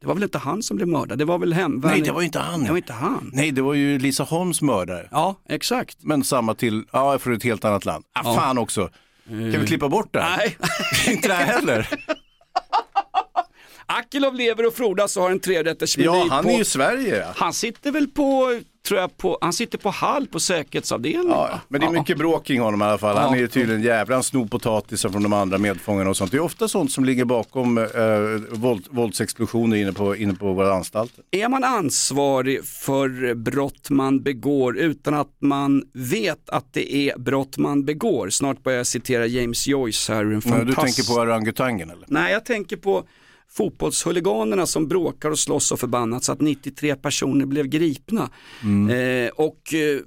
[0.01, 0.07] det.
[0.07, 1.97] var väl inte han som blev mördad, det var väl hemvärnet.
[1.97, 2.63] Nej, det var inte han.
[2.63, 3.29] Det var inte han.
[3.33, 5.07] Nej, det var ju Lisa Holms mördare.
[5.11, 5.97] Ja, exakt.
[6.03, 8.03] Men samma till, ja, från ett helt annat land.
[8.13, 8.35] Ah, Ja.
[8.35, 8.89] Fan också.
[9.27, 10.37] Kan vi klippa bort det här?
[10.37, 10.57] Nej.
[11.15, 11.89] inte det här heller.
[13.85, 16.49] Akilov lever och frodas och har en trerättersmeny Ja, han på...
[16.49, 17.25] är ju i Sverige.
[17.35, 21.29] Han sitter väl på, tror jag, på, han sitter på Hall på säkerhetsavdelningen.
[21.29, 23.17] Ja, men det är mycket bråk kring honom i alla fall.
[23.17, 26.31] Han är ju tydligen jävla, han snor potatisen från de andra medfångarna och sånt.
[26.31, 27.85] Det är ofta sånt som ligger bakom eh,
[28.49, 31.23] våld, våldsexplosioner inne på, inne på våra anstalter.
[31.31, 37.57] Är man ansvarig för brott man begår utan att man vet att det är brott
[37.57, 38.29] man begår?
[38.29, 42.05] Snart börjar jag citera James Joyce här en Men du tänker på orangutangen eller?
[42.07, 43.03] Nej, jag tänker på
[43.57, 48.29] fotbollshuliganerna som bråkar och slåss och förbannat så att 93 personer blev gripna.
[48.63, 48.89] Mm.
[49.25, 49.99] Eh, och eh,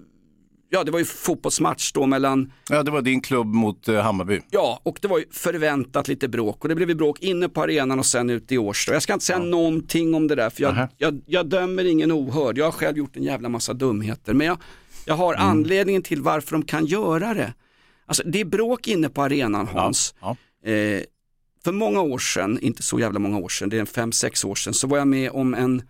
[0.70, 4.40] ja, det var ju fotbollsmatch då mellan Ja, det var din klubb mot eh, Hammarby.
[4.50, 7.62] Ja, och det var ju förväntat lite bråk och det blev ju bråk inne på
[7.62, 8.92] arenan och sen ute i Årsta.
[8.92, 10.88] Jag ska inte säga någonting om det där för jag, Nähä.
[10.98, 12.58] jag, jag dömer ingen ohörd.
[12.58, 14.34] Jag har själv gjort en jävla massa dumheter.
[14.34, 14.58] Men jag,
[15.04, 15.46] jag har Mm.
[15.48, 17.54] anledningen till varför de kan göra det.
[18.06, 20.14] Alltså det är bråk inne på arenan Hans.
[20.64, 21.02] Eh,
[21.64, 24.44] för många år sedan, inte så jävla många år sedan, det är en fem sex
[24.44, 25.82] år sedan, så var jag med om en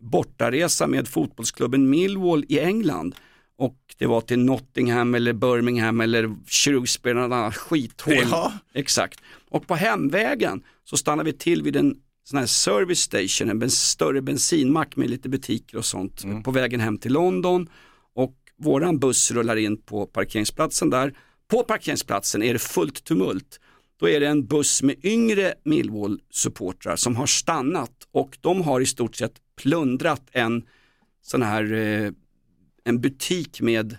[0.00, 3.14] bortaresa med fotbollsklubben Millwall i England.
[3.58, 8.14] Och det var till Nottingham eller Birmingham eller Shrewsbury, något annat skithål.
[8.30, 8.52] Ja.
[8.74, 9.20] Exakt.
[9.50, 14.22] Och på hemvägen så stannade vi till vid en sån här service station, en större
[14.22, 17.68] bensinmack med lite butiker och sånt på vägen hem till London.
[18.14, 21.14] Och våran buss rullar in på parkeringsplatsen där.
[21.50, 23.60] På parkeringsplatsen är det fullt tumult.
[24.00, 28.86] Då är det en buss med yngre Millwall-supportrar som har stannat och de har i
[28.86, 29.32] stort sett
[29.62, 30.62] plundrat en
[31.22, 32.10] sån här eh,
[32.84, 33.96] en butik med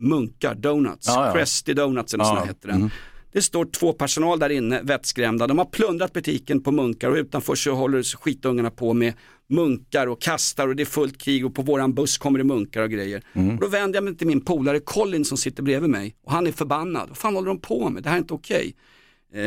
[0.00, 1.32] munkar, donuts, Ja, ja.
[1.32, 2.76] Crusty Donuts eller Ja, sån heter den.
[2.76, 2.90] mm.
[3.32, 5.46] Det står två personal där inne, vettskrämda.
[5.46, 9.14] De har plundrat butiken på munkar och utanför så håller skitungarna på med
[9.48, 12.82] munkar och kastar och det är fullt krig och på våran buss kommer det munkar
[12.82, 13.22] och grejer.
[13.32, 13.54] Mm.
[13.54, 16.46] Och då vänder jag mig till min polare Colin som sitter bredvid mig och han
[16.46, 17.08] är förbannad.
[17.08, 18.02] Vad fan håller de på med?
[18.02, 18.66] Det här är inte okej.
[18.66, 18.74] Eh,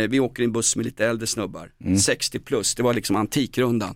[0.09, 1.97] vi åker i en buss med lite äldre snubbar, Mm.
[1.99, 3.95] 60 plus, det var liksom antikrundan.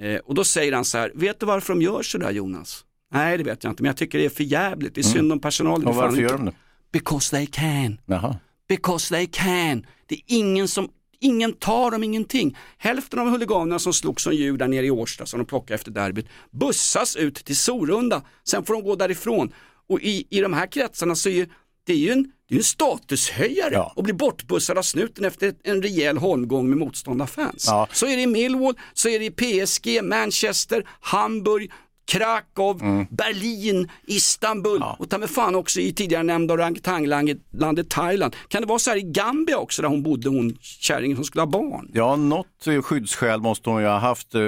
[0.00, 2.84] Eh, och då säger han så här, vet du varför de gör så där Jonas?
[3.12, 4.94] Nej det vet jag inte, men jag tycker det är för jävligt.
[4.94, 5.82] det är synd om personalen.
[5.82, 5.88] Mm.
[5.88, 6.52] Och varför gör de det?
[6.92, 8.00] Because they can.
[8.06, 8.36] Jaha.
[8.68, 9.86] Because they can.
[10.06, 10.88] Det är ingen som,
[11.20, 12.56] ingen tar dem ingenting.
[12.78, 15.90] Hälften av huliganerna som slogs som djur där nere i Årsta som de plockade efter
[15.90, 19.52] derbyt bussas ut till Sorunda, sen får de gå därifrån.
[19.88, 21.48] Och i, i de här kretsarna så är
[21.86, 25.54] det är ju en, det är ju en statushöjare att bli bortbussad av snuten efter
[25.64, 27.64] en rejäl holmgång med motståndarfans.
[27.66, 27.88] Ja.
[27.92, 31.70] Så är det i Millwall, så är det i PSG, Manchester, Hamburg,
[32.08, 33.06] Krakow, Mm.
[33.10, 38.36] Berlin, Istanbul och ta mig fan också i tidigare nämnda orangutanglandet Thailand.
[38.48, 41.42] Kan det vara så här i Gambia också där hon bodde, hon kärringen som skulle
[41.42, 41.90] ha barn?
[41.94, 44.40] Ja, något eh, skyddsskäl måste hon ju ha haft eh,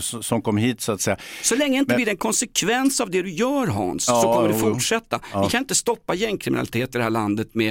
[0.00, 1.16] som kom hit så att säga.
[1.42, 4.34] Så länge inte Men- blir det en konsekvens av det du gör Hans, så Ja,
[4.34, 5.20] kommer det fortsätta.
[5.32, 5.42] Ja.
[5.44, 7.68] Vi kan inte stoppa gängkriminalitet i det här landet med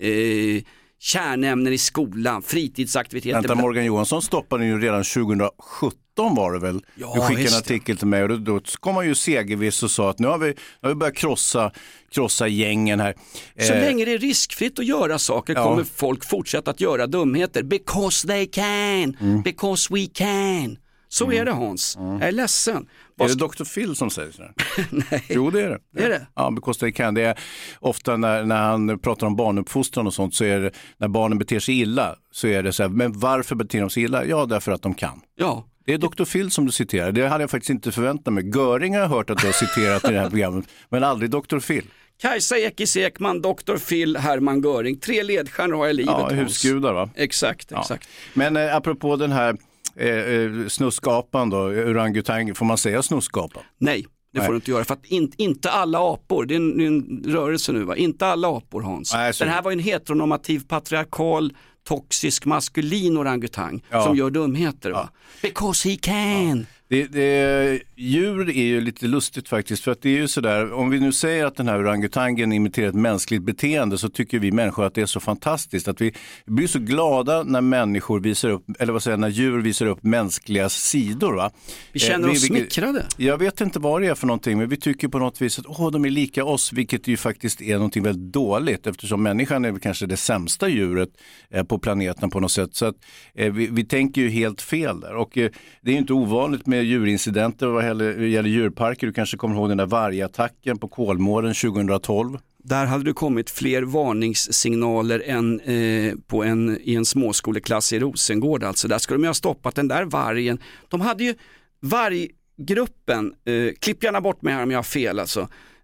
[0.00, 0.62] eh,
[1.00, 3.34] kärnämnen i skolan, fritidsaktiviteter.
[3.34, 6.82] Vänta, Morgan Johansson stoppade ju redan 2017 var det väl?
[6.94, 9.90] Ja, du skickade en artikel till mig och då, då kom han ju segerviss och
[9.90, 11.72] sa att nu har vi, nu har vi börjat krossa,
[12.10, 13.14] krossa gängen här.
[13.60, 15.64] Så Eh, länge det är riskfritt att göra saker Ja.
[15.64, 17.62] kommer folk fortsätta att göra dumheter.
[17.62, 19.42] Because they can, Mm.
[19.42, 20.76] because we can.
[21.08, 22.86] Så är det Hans, jag är ledsen.
[23.24, 23.64] Är det Dr.
[23.74, 24.52] Phil som säger sådär?
[25.10, 25.24] Nej.
[25.28, 26.04] Jo, det är det.
[26.04, 26.26] Är det?
[26.34, 27.14] Ja, because they can.
[27.14, 27.38] Det är
[27.80, 31.60] ofta när, när han pratar om barnuppfostran och sånt så är det, när barnen beter
[31.60, 34.24] sig illa så är det så här, men varför beter de sig illa?
[34.24, 35.20] Ja, därför att de kan.
[35.36, 35.66] Ja.
[35.86, 36.24] Det är Dr.
[36.24, 37.12] Phil som du citerar.
[37.12, 38.50] Det hade jag faktiskt inte förväntat mig.
[38.54, 41.58] Göring har jag hört att du har citerat i det här programmet, men aldrig Dr.
[41.58, 41.84] Phil.
[42.22, 43.76] Kajsa Ekis Ekman, Dr.
[43.88, 44.98] Phil, Hermann Göring.
[44.98, 47.10] Tre ledstjärnor har jag i livet Ja, husgudar va?
[47.14, 47.80] Exakt, Ja.
[47.80, 48.08] exakt.
[48.34, 49.56] Men eh, apropå den här
[49.96, 53.62] eh, eh, snusskapan då, orangutang, får man säga snusskapan?
[53.78, 54.46] Nej, det Nej.
[54.46, 54.84] får du inte göra.
[54.84, 58.48] För att in, inte alla apor, det är en, en rörelse nu va, inte alla
[58.56, 59.12] apor Hans.
[59.14, 61.52] Nej, Den här var en heteronormativ patriarkal
[61.88, 64.04] toxisk maskulin orangutang Ja.
[64.04, 64.90] som gör dumheter.
[64.90, 65.08] Va?
[65.42, 66.66] Because he can.
[66.90, 70.90] Det, det, djur är ju lite lustigt faktiskt, för att det är ju sådär, om
[70.90, 74.84] vi nu säger att den här orangutangen imiterar ett mänskligt beteende så tycker vi människor
[74.84, 76.14] att det är så fantastiskt, att vi
[76.46, 80.68] blir så glada när människor visar upp, eller vad säger när djur visar upp mänskliga
[80.68, 81.32] sidor.
[81.32, 81.50] Va?
[81.92, 83.06] Vi känner Eh, oss smickrade.
[83.16, 85.66] Jag vet inte vad det är för någonting, men vi tycker på något vis att
[85.66, 89.78] åh, de är lika oss, vilket ju faktiskt är någonting väldigt dåligt, eftersom människan är
[89.78, 91.10] kanske det sämsta djuret
[91.50, 92.74] eh, på planeten på något sätt.
[92.74, 92.96] Så att,
[93.34, 95.14] eh, vi, vi tänker ju helt fel där.
[95.14, 95.50] Och eh,
[95.82, 99.06] det är ju inte ovanligt med djurincidenter vad gäller djurparker.
[99.06, 102.38] Du kanske kommer ihåg den där vargattacken på Kolmården 2012.
[102.64, 108.64] Där hade det kommit fler varningssignaler än eh, på en, i en småskoleklass i Rosengård.
[108.64, 110.58] Alltså där skulle de ju ha stoppat den där vargen.
[110.88, 111.34] De hade ju
[111.80, 115.40] varggruppen, eh, klipp gärna bort mig här om jag har fel alltså.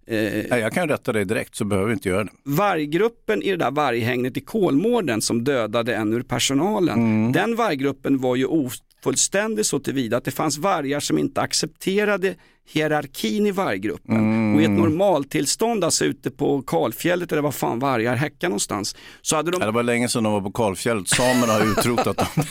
[0.09, 2.31] Eh, Nej, jag kan rätta dig direkt så behöver vi inte göra det.
[2.45, 7.33] varggruppen i det där varghägnet i Kolmården som dödade en ur personalen, Mm.
[7.33, 8.45] den varggruppen var ju
[9.07, 12.35] ofullständig så tillvida att det fanns vargar som inte accepterade
[12.69, 14.17] hierarkin i varggruppen.
[14.17, 14.55] Mm.
[14.55, 19.37] Och i ett normaltillstånd, alltså ute på kalfjället eller var fan vargar häckar någonstans, så
[19.37, 21.09] hade de det var länge sedan de var på kalfjället.
[21.09, 22.45] Samerna har utrotat dem.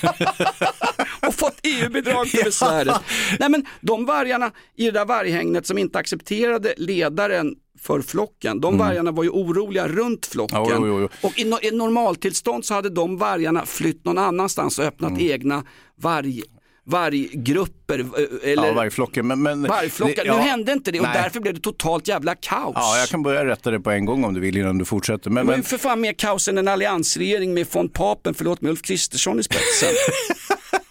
[1.27, 2.95] och fått EU-bidrag för besväret.
[3.39, 8.77] Nej men de vargarna i det där varghägnet som inte accepterade ledaren för flocken, de
[8.77, 10.57] vargarna var ju oroliga runt flocken.
[10.57, 10.71] Mm.
[10.71, 11.27] Jo, jo, jo.
[11.27, 15.31] Och i, no i normaltillstånd så hade de vargarna flytt någon annanstans och öppnat Mm.
[15.31, 15.63] egna
[16.01, 16.41] varg
[16.87, 17.99] varggrupper.
[17.99, 19.27] eh, Eller Ja, vargflocken.
[19.27, 20.15] Men, men, vargflockar.
[20.23, 20.35] det- ja.
[20.37, 21.21] Nu hände inte det och Nej.
[21.23, 22.73] därför blev det totalt jävla kaos.
[22.75, 25.29] Ja, jag kan börja rätta det på en gång om du vill innan du fortsätter.
[25.29, 28.61] Men, Det var ju för fan mer kaos än en alliansregering med von Papen, förlåt
[28.61, 29.89] med Ulf Kristersson i spetsen.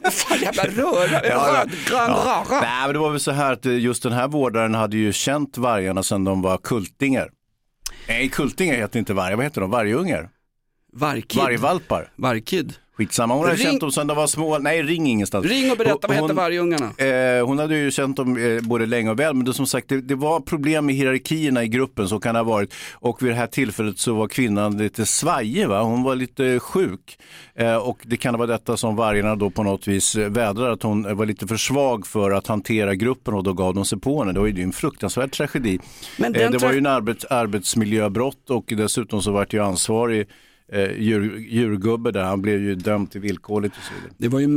[0.10, 2.44] fan jävla röra, rödgrön ja.
[2.50, 2.60] rara.
[2.60, 5.12] Nej, men det var väl så här att eh, just den här vårdaren hade ju
[5.12, 7.28] känt vargarna sedan de var kultingar.
[8.08, 9.70] Nej, kultingar heter inte vargar, vad heter de?
[9.70, 10.28] Vargungar?
[10.92, 11.42] Vargkid.
[11.42, 12.12] Vargvalpar.
[12.16, 12.74] Vargkid.
[12.96, 14.58] Skitsamma, hon Ring- känt dem sedan de var små.
[14.58, 15.46] Nej, ring ingenstans.
[15.46, 16.90] Ring och berätta, vad Hon- heter vargungarna?
[17.38, 19.88] Eh, hon hade ju känt dem eh, både länge och väl, men det, som sagt,
[19.88, 22.74] det, det var problem med hierarkierna i gruppen, så kan det ha varit.
[22.92, 25.82] Och vid det här tillfället så var kvinnan lite svajig, va?
[25.82, 27.18] hon var lite sjuk.
[27.54, 30.82] Eh, och det kan vara detta som vargarna då på något vis eh, vädrar, att
[30.82, 34.18] hon var lite för svag för att hantera gruppen och då gav de sig på
[34.20, 34.32] henne.
[34.32, 35.78] Det var ju en fruktansvärd tragedi.
[36.18, 40.26] Men eh, det var ju en arbets, arbetsmiljöbrott och dessutom så vart ju ansvarig
[40.72, 44.12] eh, djur, djurgubbe där, han blev ju dömd till villkorligt och så vidare.
[44.18, 44.48] Det var ju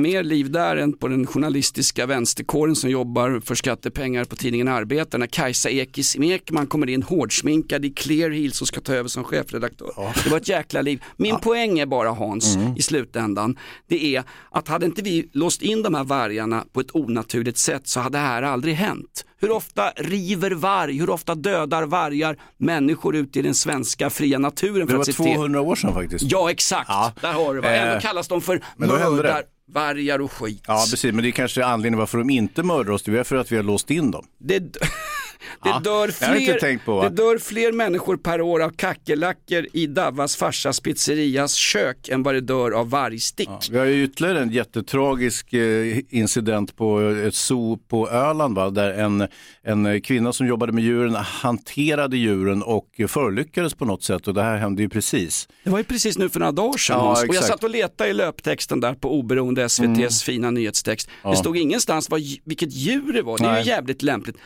[0.00, 5.20] mer liv där än på den journalistiska vänsterkåren som jobbar för skattepengar på tidningen Arbetaren.
[5.20, 9.24] När Kajsa Ekis Ekman kommer in hårdsminkad i clear heels och ska ta över som
[9.24, 9.90] chefredaktör.
[10.24, 11.02] Det var ett jäkla liv.
[11.16, 12.76] Min poäng är bara Hans, Mm.
[12.76, 13.56] i slutändan,
[13.88, 17.88] det är att hade inte vi låst in de här vargarna på ett onaturligt sätt
[17.88, 19.24] så hade det här aldrig hänt.
[19.40, 24.80] Hur ofta river varg, hur ofta dödar vargar människor ute i den svenska fria naturen?
[24.80, 26.24] Det för var att se till- 200 år sedan faktiskt.
[26.28, 27.76] Ja exakt, där har du det.
[27.76, 30.64] Eh, Ändå kallas de för mördar, vargar och skit.
[30.66, 31.12] Ja, precis.
[31.14, 33.02] Men det är kanske anledningen varför de inte mördar oss.
[33.02, 34.26] Det är för att vi har låst in dem.
[34.38, 34.58] Det,
[35.62, 40.80] det, Ja, dör fler, det dör fler människor per år av kackerlackor i Davas farsas
[40.80, 43.48] pizzerias kök än vad det dör av vargstick.
[43.70, 48.70] Vi har ju ytterligare en jättetragisk eh, incident på ett zoo på Öland va?
[48.70, 49.26] där en,
[49.62, 54.42] en kvinna som jobbade med djuren hanterade djuren och förolyckades på något sätt och det
[54.42, 55.48] här hände ju precis.
[55.64, 58.10] Det var ju precis nu för några dagar sedan Ja, och jag satt och letade
[58.10, 60.10] i löptexten där på oberoende SVTs Mm.
[60.10, 61.08] fina nyhetstext.
[61.22, 61.30] Ja.
[61.30, 63.62] Det stod ingenstans vad, vilket djur det var, det är Nej.
[63.62, 64.36] ju jävligt lämpligt.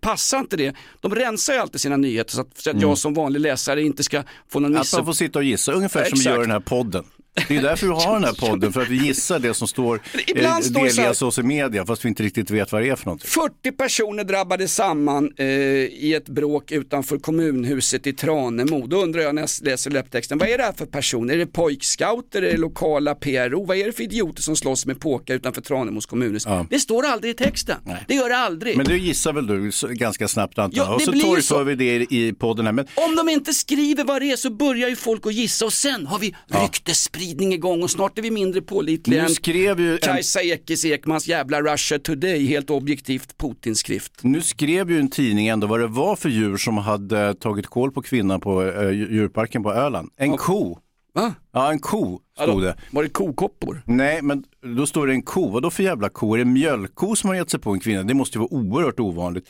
[0.00, 0.74] Passar inte det?
[1.00, 2.88] De rensar ju alltid sina nyheter så att, så att Mm.
[2.88, 4.92] jag som vanlig läsare inte ska få någon Att miss.
[4.96, 6.26] man får sitta och gissa, ungefär som vi Exakt.
[6.36, 7.04] gör i den här podden.
[7.48, 10.00] Det är därför vi har den här podden, för att vi gissar det som står,
[10.26, 12.96] Ibland eh, står delges oss i media, fast vi inte riktigt vet vad det är
[12.96, 13.28] för någonting.
[13.30, 18.86] 40 personer drabbades samman eh, i ett bråk utanför kommunhuset i Tranemo.
[18.86, 21.34] Då undrar jag när jag läser löptexten, vad är det här för personer?
[21.34, 23.64] Är det pojkscouter, är det lokala PRO?
[23.64, 26.46] Vad är det för idioter som slåss med påkar utanför Tranemos kommunhus?
[26.70, 27.76] Det står aldrig i texten.
[28.08, 28.76] Det gör det aldrig.
[28.76, 30.86] Men det gissar väl du ganska snabbt antar jag.
[30.86, 31.64] Ja, och så torgför så.
[31.64, 32.72] vi det i podden här.
[32.72, 35.72] Men Om de inte skriver vad det är så börjar ju folk att gissa och
[35.72, 39.92] sen har vi ryktesspridning igång och snart är vi mindre pålitliga Nu än skrev ju
[39.92, 44.12] en- Kajsa Ekis Ekmans jävla Russia Today, helt objektivt Putinskrift.
[44.22, 47.92] Nu skrev ju en tidning ändå vad det var för djur som hade tagit koll
[47.92, 50.10] på kvinnan på äh, djurparken på Öland.
[50.16, 50.78] En ko.
[51.14, 51.34] Va?
[51.52, 52.76] Ja, en ko stod Hallå, det.
[52.90, 53.82] Var det kokoppor?
[53.86, 54.44] Nej, men
[54.76, 55.48] då står det en ko.
[55.50, 56.32] Vad då för jävla ko?
[56.34, 58.02] Är det en mjölkko som har gett sig på en kvinna?
[58.02, 59.44] Det måste ju vara oerhört ovanligt.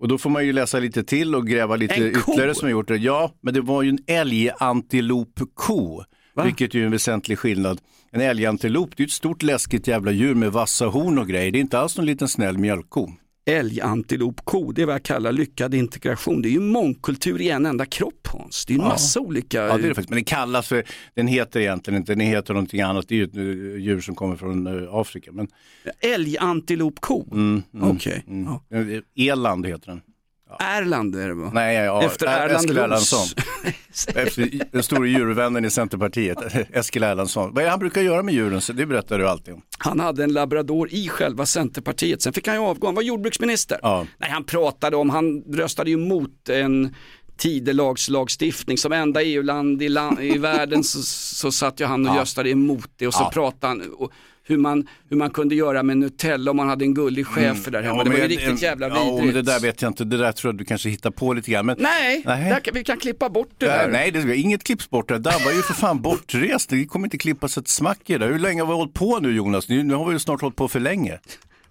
[0.00, 2.20] Och då får man ju läsa lite till och gräva lite En ko?
[2.32, 2.96] ytterligare som har gjort det.
[2.96, 6.02] Ja, men det var ju en älgantilopko.
[6.42, 7.80] Vilket är ju en väsentlig skillnad.
[8.10, 11.52] En älgantilop, det är ett stort läskigt jävla djur med vassa horn och grejer.
[11.52, 13.08] Det är inte alls någon liten snäll mjölkko.
[13.46, 16.42] älgantilopko, det är vad jag kallar lyckad integration.
[16.42, 18.66] Det är ju mångkultur i en enda kropp Hans.
[18.66, 18.88] Det är en Ja.
[18.88, 19.62] massa olika...
[19.66, 20.08] Ja, det är det faktiskt.
[20.10, 23.08] Men det kallas för, den heter egentligen inte, den heter någonting annat.
[23.08, 25.32] Det är ju ett eh, djur som kommer från eh, Afrika.
[25.32, 25.48] Men...
[26.00, 27.24] Älgantilopko?
[27.32, 28.24] Mm, mm, Okej.
[28.28, 28.92] Mm.
[28.92, 30.00] Eh, Eland heter den.
[30.60, 31.50] Erland är det va?
[31.54, 32.78] Nej, ja, Efter Ä- Erland Eskil.
[32.78, 33.26] Erlandsson.
[34.14, 36.38] Efter den stora djurvännen i Centerpartiet,
[36.72, 37.54] Eskil Erlandsson.
[37.54, 38.60] Vad är det han brukar göra med djuren?
[38.60, 39.62] Så Det berättar du alltid om.
[39.78, 43.78] Han hade en labrador i själva Centerpartiet, sen fick han ju avgå, han var jordbruksminister.
[43.82, 44.06] Ja.
[44.18, 46.94] Nej, han pratade om, han röstade ju mot en
[47.36, 49.86] tidelagslagstiftning som enda EU-land i,
[50.20, 52.20] i världen så, så satt ju han och Ja.
[52.20, 53.30] röstade emot det och så Ja.
[53.34, 54.12] pratade han och
[54.46, 57.70] hur man, hur man kunde göra med Nutella om man hade en gullig chef för
[57.70, 57.96] där hemma.
[57.98, 59.24] Ja, det var ju riktigt jävla Ja, vidrigt.
[59.24, 60.04] men det där vet jag inte.
[60.04, 61.66] Det där tror jag du kanske hittar på lite grann.
[61.66, 61.76] Men...
[61.80, 62.60] Nej, Nej.
[62.64, 63.88] Kan, vi kan klippa bort det Ja, där.
[63.88, 65.08] nej, det inget klipps bort.
[65.08, 66.70] Det där var ju för fan bortrest.
[66.70, 68.26] Det kommer inte klippas ett smack i det.
[68.26, 69.68] Hur länge har vi hållit på nu Jonas?
[69.68, 71.18] Nu, nu har vi ju snart hållit på för länge.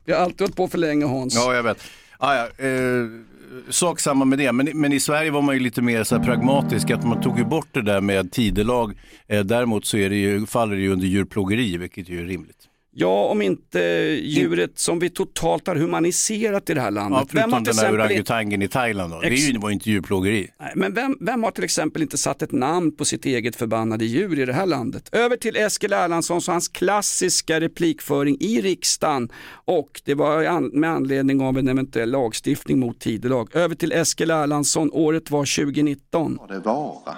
[0.05, 1.35] Vi har alltid hållit på för länge Hans.
[1.35, 1.77] Ja, jag vet.
[2.25, 3.07] Ah, ja, eh,
[3.69, 6.23] sak samma med det, men, men i Sverige var man ju lite mer så här
[6.23, 8.93] pragmatisk, att man tog ju bort det där med tidelag.
[9.27, 12.67] Eh, däremot så är det ju, faller det ju under djurplågeri, vilket ju är rimligt.
[12.95, 13.79] Ja, om inte
[14.23, 17.19] djuret som vi totalt har humaniserat i det här landet.
[17.21, 19.19] Ja, förutom har den till där exempel- orangutangen i Thailand då.
[19.19, 20.49] Det är ju, var ju inte djurplågeri.
[20.59, 24.05] Nej, Men vem, vem har till exempel inte satt ett namn på sitt eget förbannade
[24.05, 25.09] djur i det här landet?
[25.11, 29.29] Över till Eskil Erlandssons och hans klassiska replikföring i riksdagen
[29.65, 33.55] och det var med anledning av en eventuell lagstiftning mot tidelag.
[33.55, 36.39] Över till Eskil Erlandsson, året var 2019.
[36.49, 37.17] det vara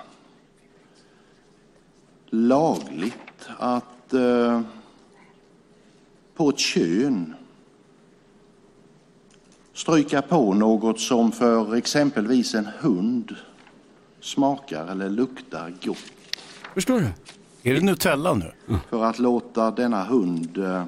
[2.29, 3.13] lagligt
[3.57, 4.61] att eh,
[6.35, 7.33] på ett kön
[9.73, 13.35] stryka på något som för exempelvis en hund
[14.21, 15.97] smakar eller luktar gott?
[16.73, 17.07] Förstår du?
[17.69, 18.51] Är det Nutella nu?
[18.89, 20.85] För att låta denna hund eh,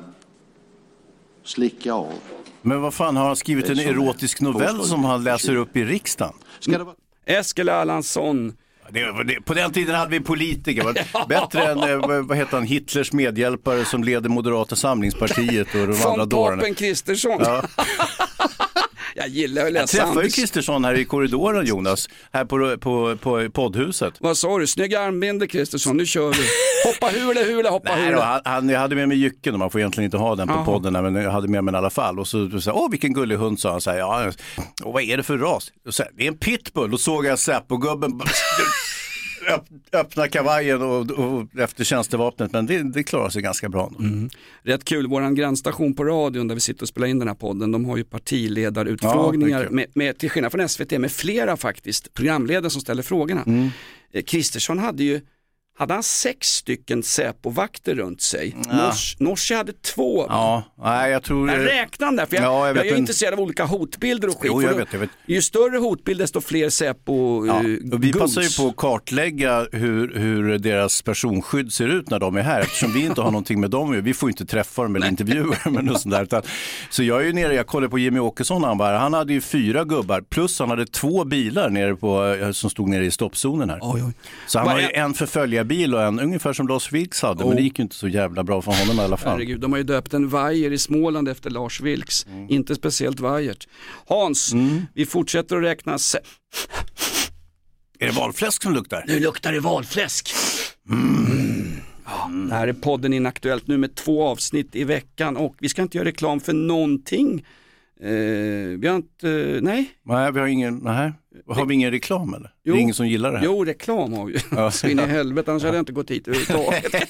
[1.43, 2.13] slicka av.
[2.61, 6.33] Men vad fan, har han skrivit en erotisk novell som han läser upp i riksdagen?
[7.25, 8.53] Eskil Erlandsson.
[8.89, 10.83] Det, det, på den tiden hade vi politiker,
[11.27, 16.17] bättre än eh, vad heter han, Hitlers medhjälpare som leder Moderata samlingspartiet och de andra
[16.17, 16.57] Von dårarna.
[16.57, 17.38] Papen Kristersson.
[17.39, 17.63] Ja.
[19.18, 20.32] Jag gillar att Jag läsa träffade ju.
[20.32, 24.13] Kristersson här i korridoren Jonas, här på, på, på poddhuset.
[24.20, 24.68] Vad sa du?
[24.68, 26.43] Snygga armbindel Kristersson, nu kör vi.
[26.86, 28.26] Hoppa hula hula, hoppa Nej, då, hula.
[28.26, 30.53] han, han, jag hade med mig jycken och man får egentligen inte ha den på
[30.53, 30.65] Jaha.
[30.65, 32.20] podden, men jag hade med mig den i alla fall.
[32.20, 33.82] Och så, sa jag, åh vilken gullig hund, sa han.
[33.82, 34.32] Så här, ja,
[34.84, 35.72] och vad är det för ras?
[35.88, 36.91] Och så det är en pitbull.
[36.91, 38.22] Då såg jag Säpo-gubben
[39.93, 43.91] öppna kavajen och, och efter tjänstevapnet, men det, det klarar sig ganska bra.
[43.99, 44.29] Mm.
[44.63, 47.71] Rätt kul, vår grannstation på radion där vi sitter och spelar in den här podden,
[47.71, 52.69] de har ju partiledarutfrågningar, Ja, med, med, till skillnad från SVT, med flera faktiskt programledare
[52.69, 53.43] som ställer frågorna.
[53.47, 53.69] Mm.
[54.13, 55.21] Eh, Kristersson hade ju
[55.78, 58.55] hade han sex stycken Säpo-vakter runt sig.
[58.69, 58.75] Ja.
[58.88, 60.25] Nors, Norsi hade två.
[60.30, 61.49] Ja, nej jag tror...
[61.51, 64.41] Jag räknar där, för jag, Ja, jag jag, är men- intresserad av olika hotbilder och
[64.41, 64.51] skit.
[64.53, 65.09] Jo, jag vet, jag vet.
[65.25, 69.67] Ju större hotbild desto fler Säpo Ja, eh, och vi passar ju på att kartlägga
[69.71, 73.59] hur, hur deras personskydd ser ut när de är här eftersom vi inte har någonting
[73.59, 74.01] med dem.
[74.03, 76.23] Vi får inte träffa dem eller intervjua dem eller sånt där.
[76.23, 76.41] Utan,
[76.89, 78.93] så jag är ju nere, jag kollade på Jimmy Åkesson han var.
[78.93, 82.89] Han hade ju fyra gubbar plus han hade två bilar nere på, eh, som stod
[82.89, 83.80] nere i stoppzonen här.
[84.47, 85.13] Så han Vad har ju en
[85.68, 87.39] förföljarbil och en ungefär som Lars Vilks hade.
[87.43, 87.55] Men Oh.
[87.55, 89.32] det gick ju inte så jävla bra för honom i alla fall.
[89.32, 92.26] Herregud, de har ju döpt en vajer i Småland efter Lars Vilks.
[92.26, 92.49] Mm.
[92.49, 93.68] Inte speciellt vajert.
[94.07, 94.53] Hans,
[94.93, 95.97] vi fortsätter att räkna.
[95.97, 96.20] Se-
[97.99, 99.03] Är det valfläsk som luktar?
[99.07, 100.30] Nu luktar det valfläsk.
[100.89, 101.74] Mm.
[102.05, 105.82] Ja, det här är podden Inaktuellt nu med två avsnitt i veckan och vi ska
[105.82, 107.45] inte göra reklam för någonting.
[108.01, 108.09] Eh,
[108.80, 109.89] vi har inte, nej.
[110.05, 111.11] Nej, vi har ingen, nej.
[111.47, 112.51] Har vi ingen reklam eller?
[112.68, 112.74] Jo.
[112.74, 113.45] Det är ingen som gillar det här?
[113.45, 114.36] Jo, reklam har vi.
[114.51, 114.72] Ja.
[114.72, 116.93] Så in i helvete, annars hade jag inte gått hit överhuvudtaget.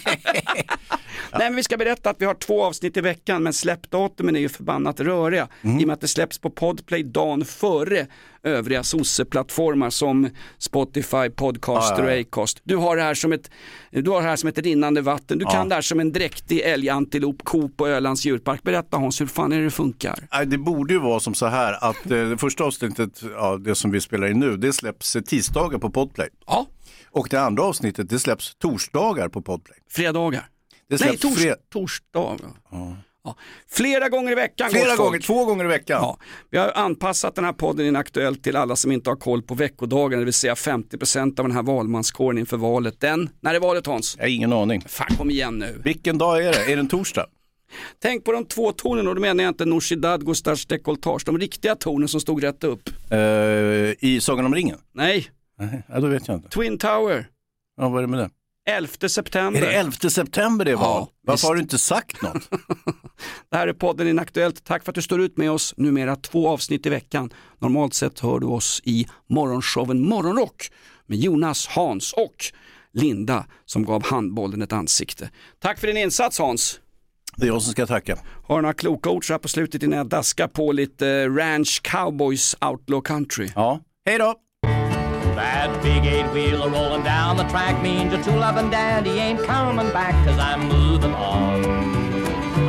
[1.32, 4.40] Nej, men vi ska berätta att vi har två avsnitt i veckan, men släppdatumen är
[4.40, 5.48] ju förbannat röriga.
[5.62, 5.80] Mm.
[5.80, 8.08] I och med att det släpps på Podplay dagen före
[8.44, 12.22] övriga sosse-plattformar som Spotify, Podcaster Ja, ja, ja.
[12.22, 12.62] och Acast.
[12.64, 13.52] Du har det här som ett,
[13.92, 15.38] du har det här som ett rinnande vatten.
[15.38, 15.52] Du Ja.
[15.52, 18.64] kan det här som en dräktig älgantilop, ko på Ölands djurpark.
[18.64, 20.28] Berätta Hans, hur fan är det det funkar?
[20.46, 23.92] Det borde ju vara som så här att eh, det första avsnittet, ja, det som
[23.92, 26.30] vi spelar in nu, det släpps eh, tisdagar på Podplay.
[26.48, 26.68] Ja.
[27.12, 29.78] Och det andra avsnittet, det släpps torsdagar på Podplay.
[29.92, 30.50] Fredagar?
[30.90, 32.38] Det Nej, tors, fred- torsdag.
[32.72, 32.96] Ja.
[33.70, 35.26] Flera gånger i veckan Flera gånger, folk.
[35.26, 36.00] två gånger i veckan.
[36.02, 36.18] Ja,
[36.50, 40.20] vi har anpassat den här podden inaktuellt till alla som inte har koll på veckodagen,
[40.20, 43.00] det vill säga 50% av den här valmanskåren inför valet.
[43.00, 44.16] Den, när är valet Hans?
[44.18, 44.82] Jag har ingen aning.
[44.88, 45.82] Fan kom igen nu.
[45.84, 46.72] Vilken dag är det?
[46.72, 47.26] Är det en torsdag?
[48.02, 51.76] Tänk på de två tornen och då menar jag inte Nooshi Dadgostars dekolletage, de riktiga
[51.76, 52.90] tornen som stod rätt upp.
[53.12, 53.18] Eh,
[54.00, 54.78] I Sagan om ringen?
[54.94, 55.28] Nej,
[55.60, 56.50] Nej, ja, då vet jag inte.
[56.50, 57.28] Twin Tower,
[57.78, 58.30] Ja, vad är det med det?
[58.70, 59.62] 11 september.
[59.62, 60.84] Är det 11 september det val?
[61.08, 61.46] Ja, Varför visst.
[61.48, 62.50] har du inte sagt något?
[63.50, 64.64] Det här är podden Inaktuellt.
[64.64, 65.74] Tack för att du står ut med oss.
[65.78, 67.30] Numera två avsnitt i veckan.
[67.60, 70.72] Normalt sett hör du oss i morgonshowen Morgonrock
[71.06, 72.46] med Jonas, Hans och
[72.94, 75.30] Linda som gav handbollen ett ansikte.
[75.60, 76.80] Tack för din insats Hans.
[77.36, 78.18] Det är jag som ska tacka.
[78.48, 81.82] Har du några kloka ord så här på slutet innan jag daskar på lite Ranch
[81.84, 83.50] Cowboys Outlaw Country?
[83.56, 84.36] Ja, hej då!
[85.38, 89.92] That big eight wheeler rolling down the track means a true loving daddy ain't coming
[89.94, 91.64] back cause I'm moving on.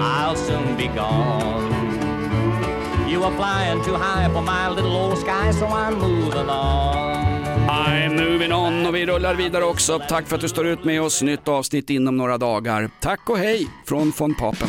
[0.03, 1.73] I'll soon be gone.
[3.09, 7.69] You are flying too high for my little old sky so I'm moving on.
[7.71, 9.99] I'm moving on och vi rullar vidare också.
[9.99, 11.23] Tack för att du står ut med oss.
[11.23, 12.91] Nytt avsnitt inom några dagar.
[13.01, 14.69] Tack och hej från von Papen.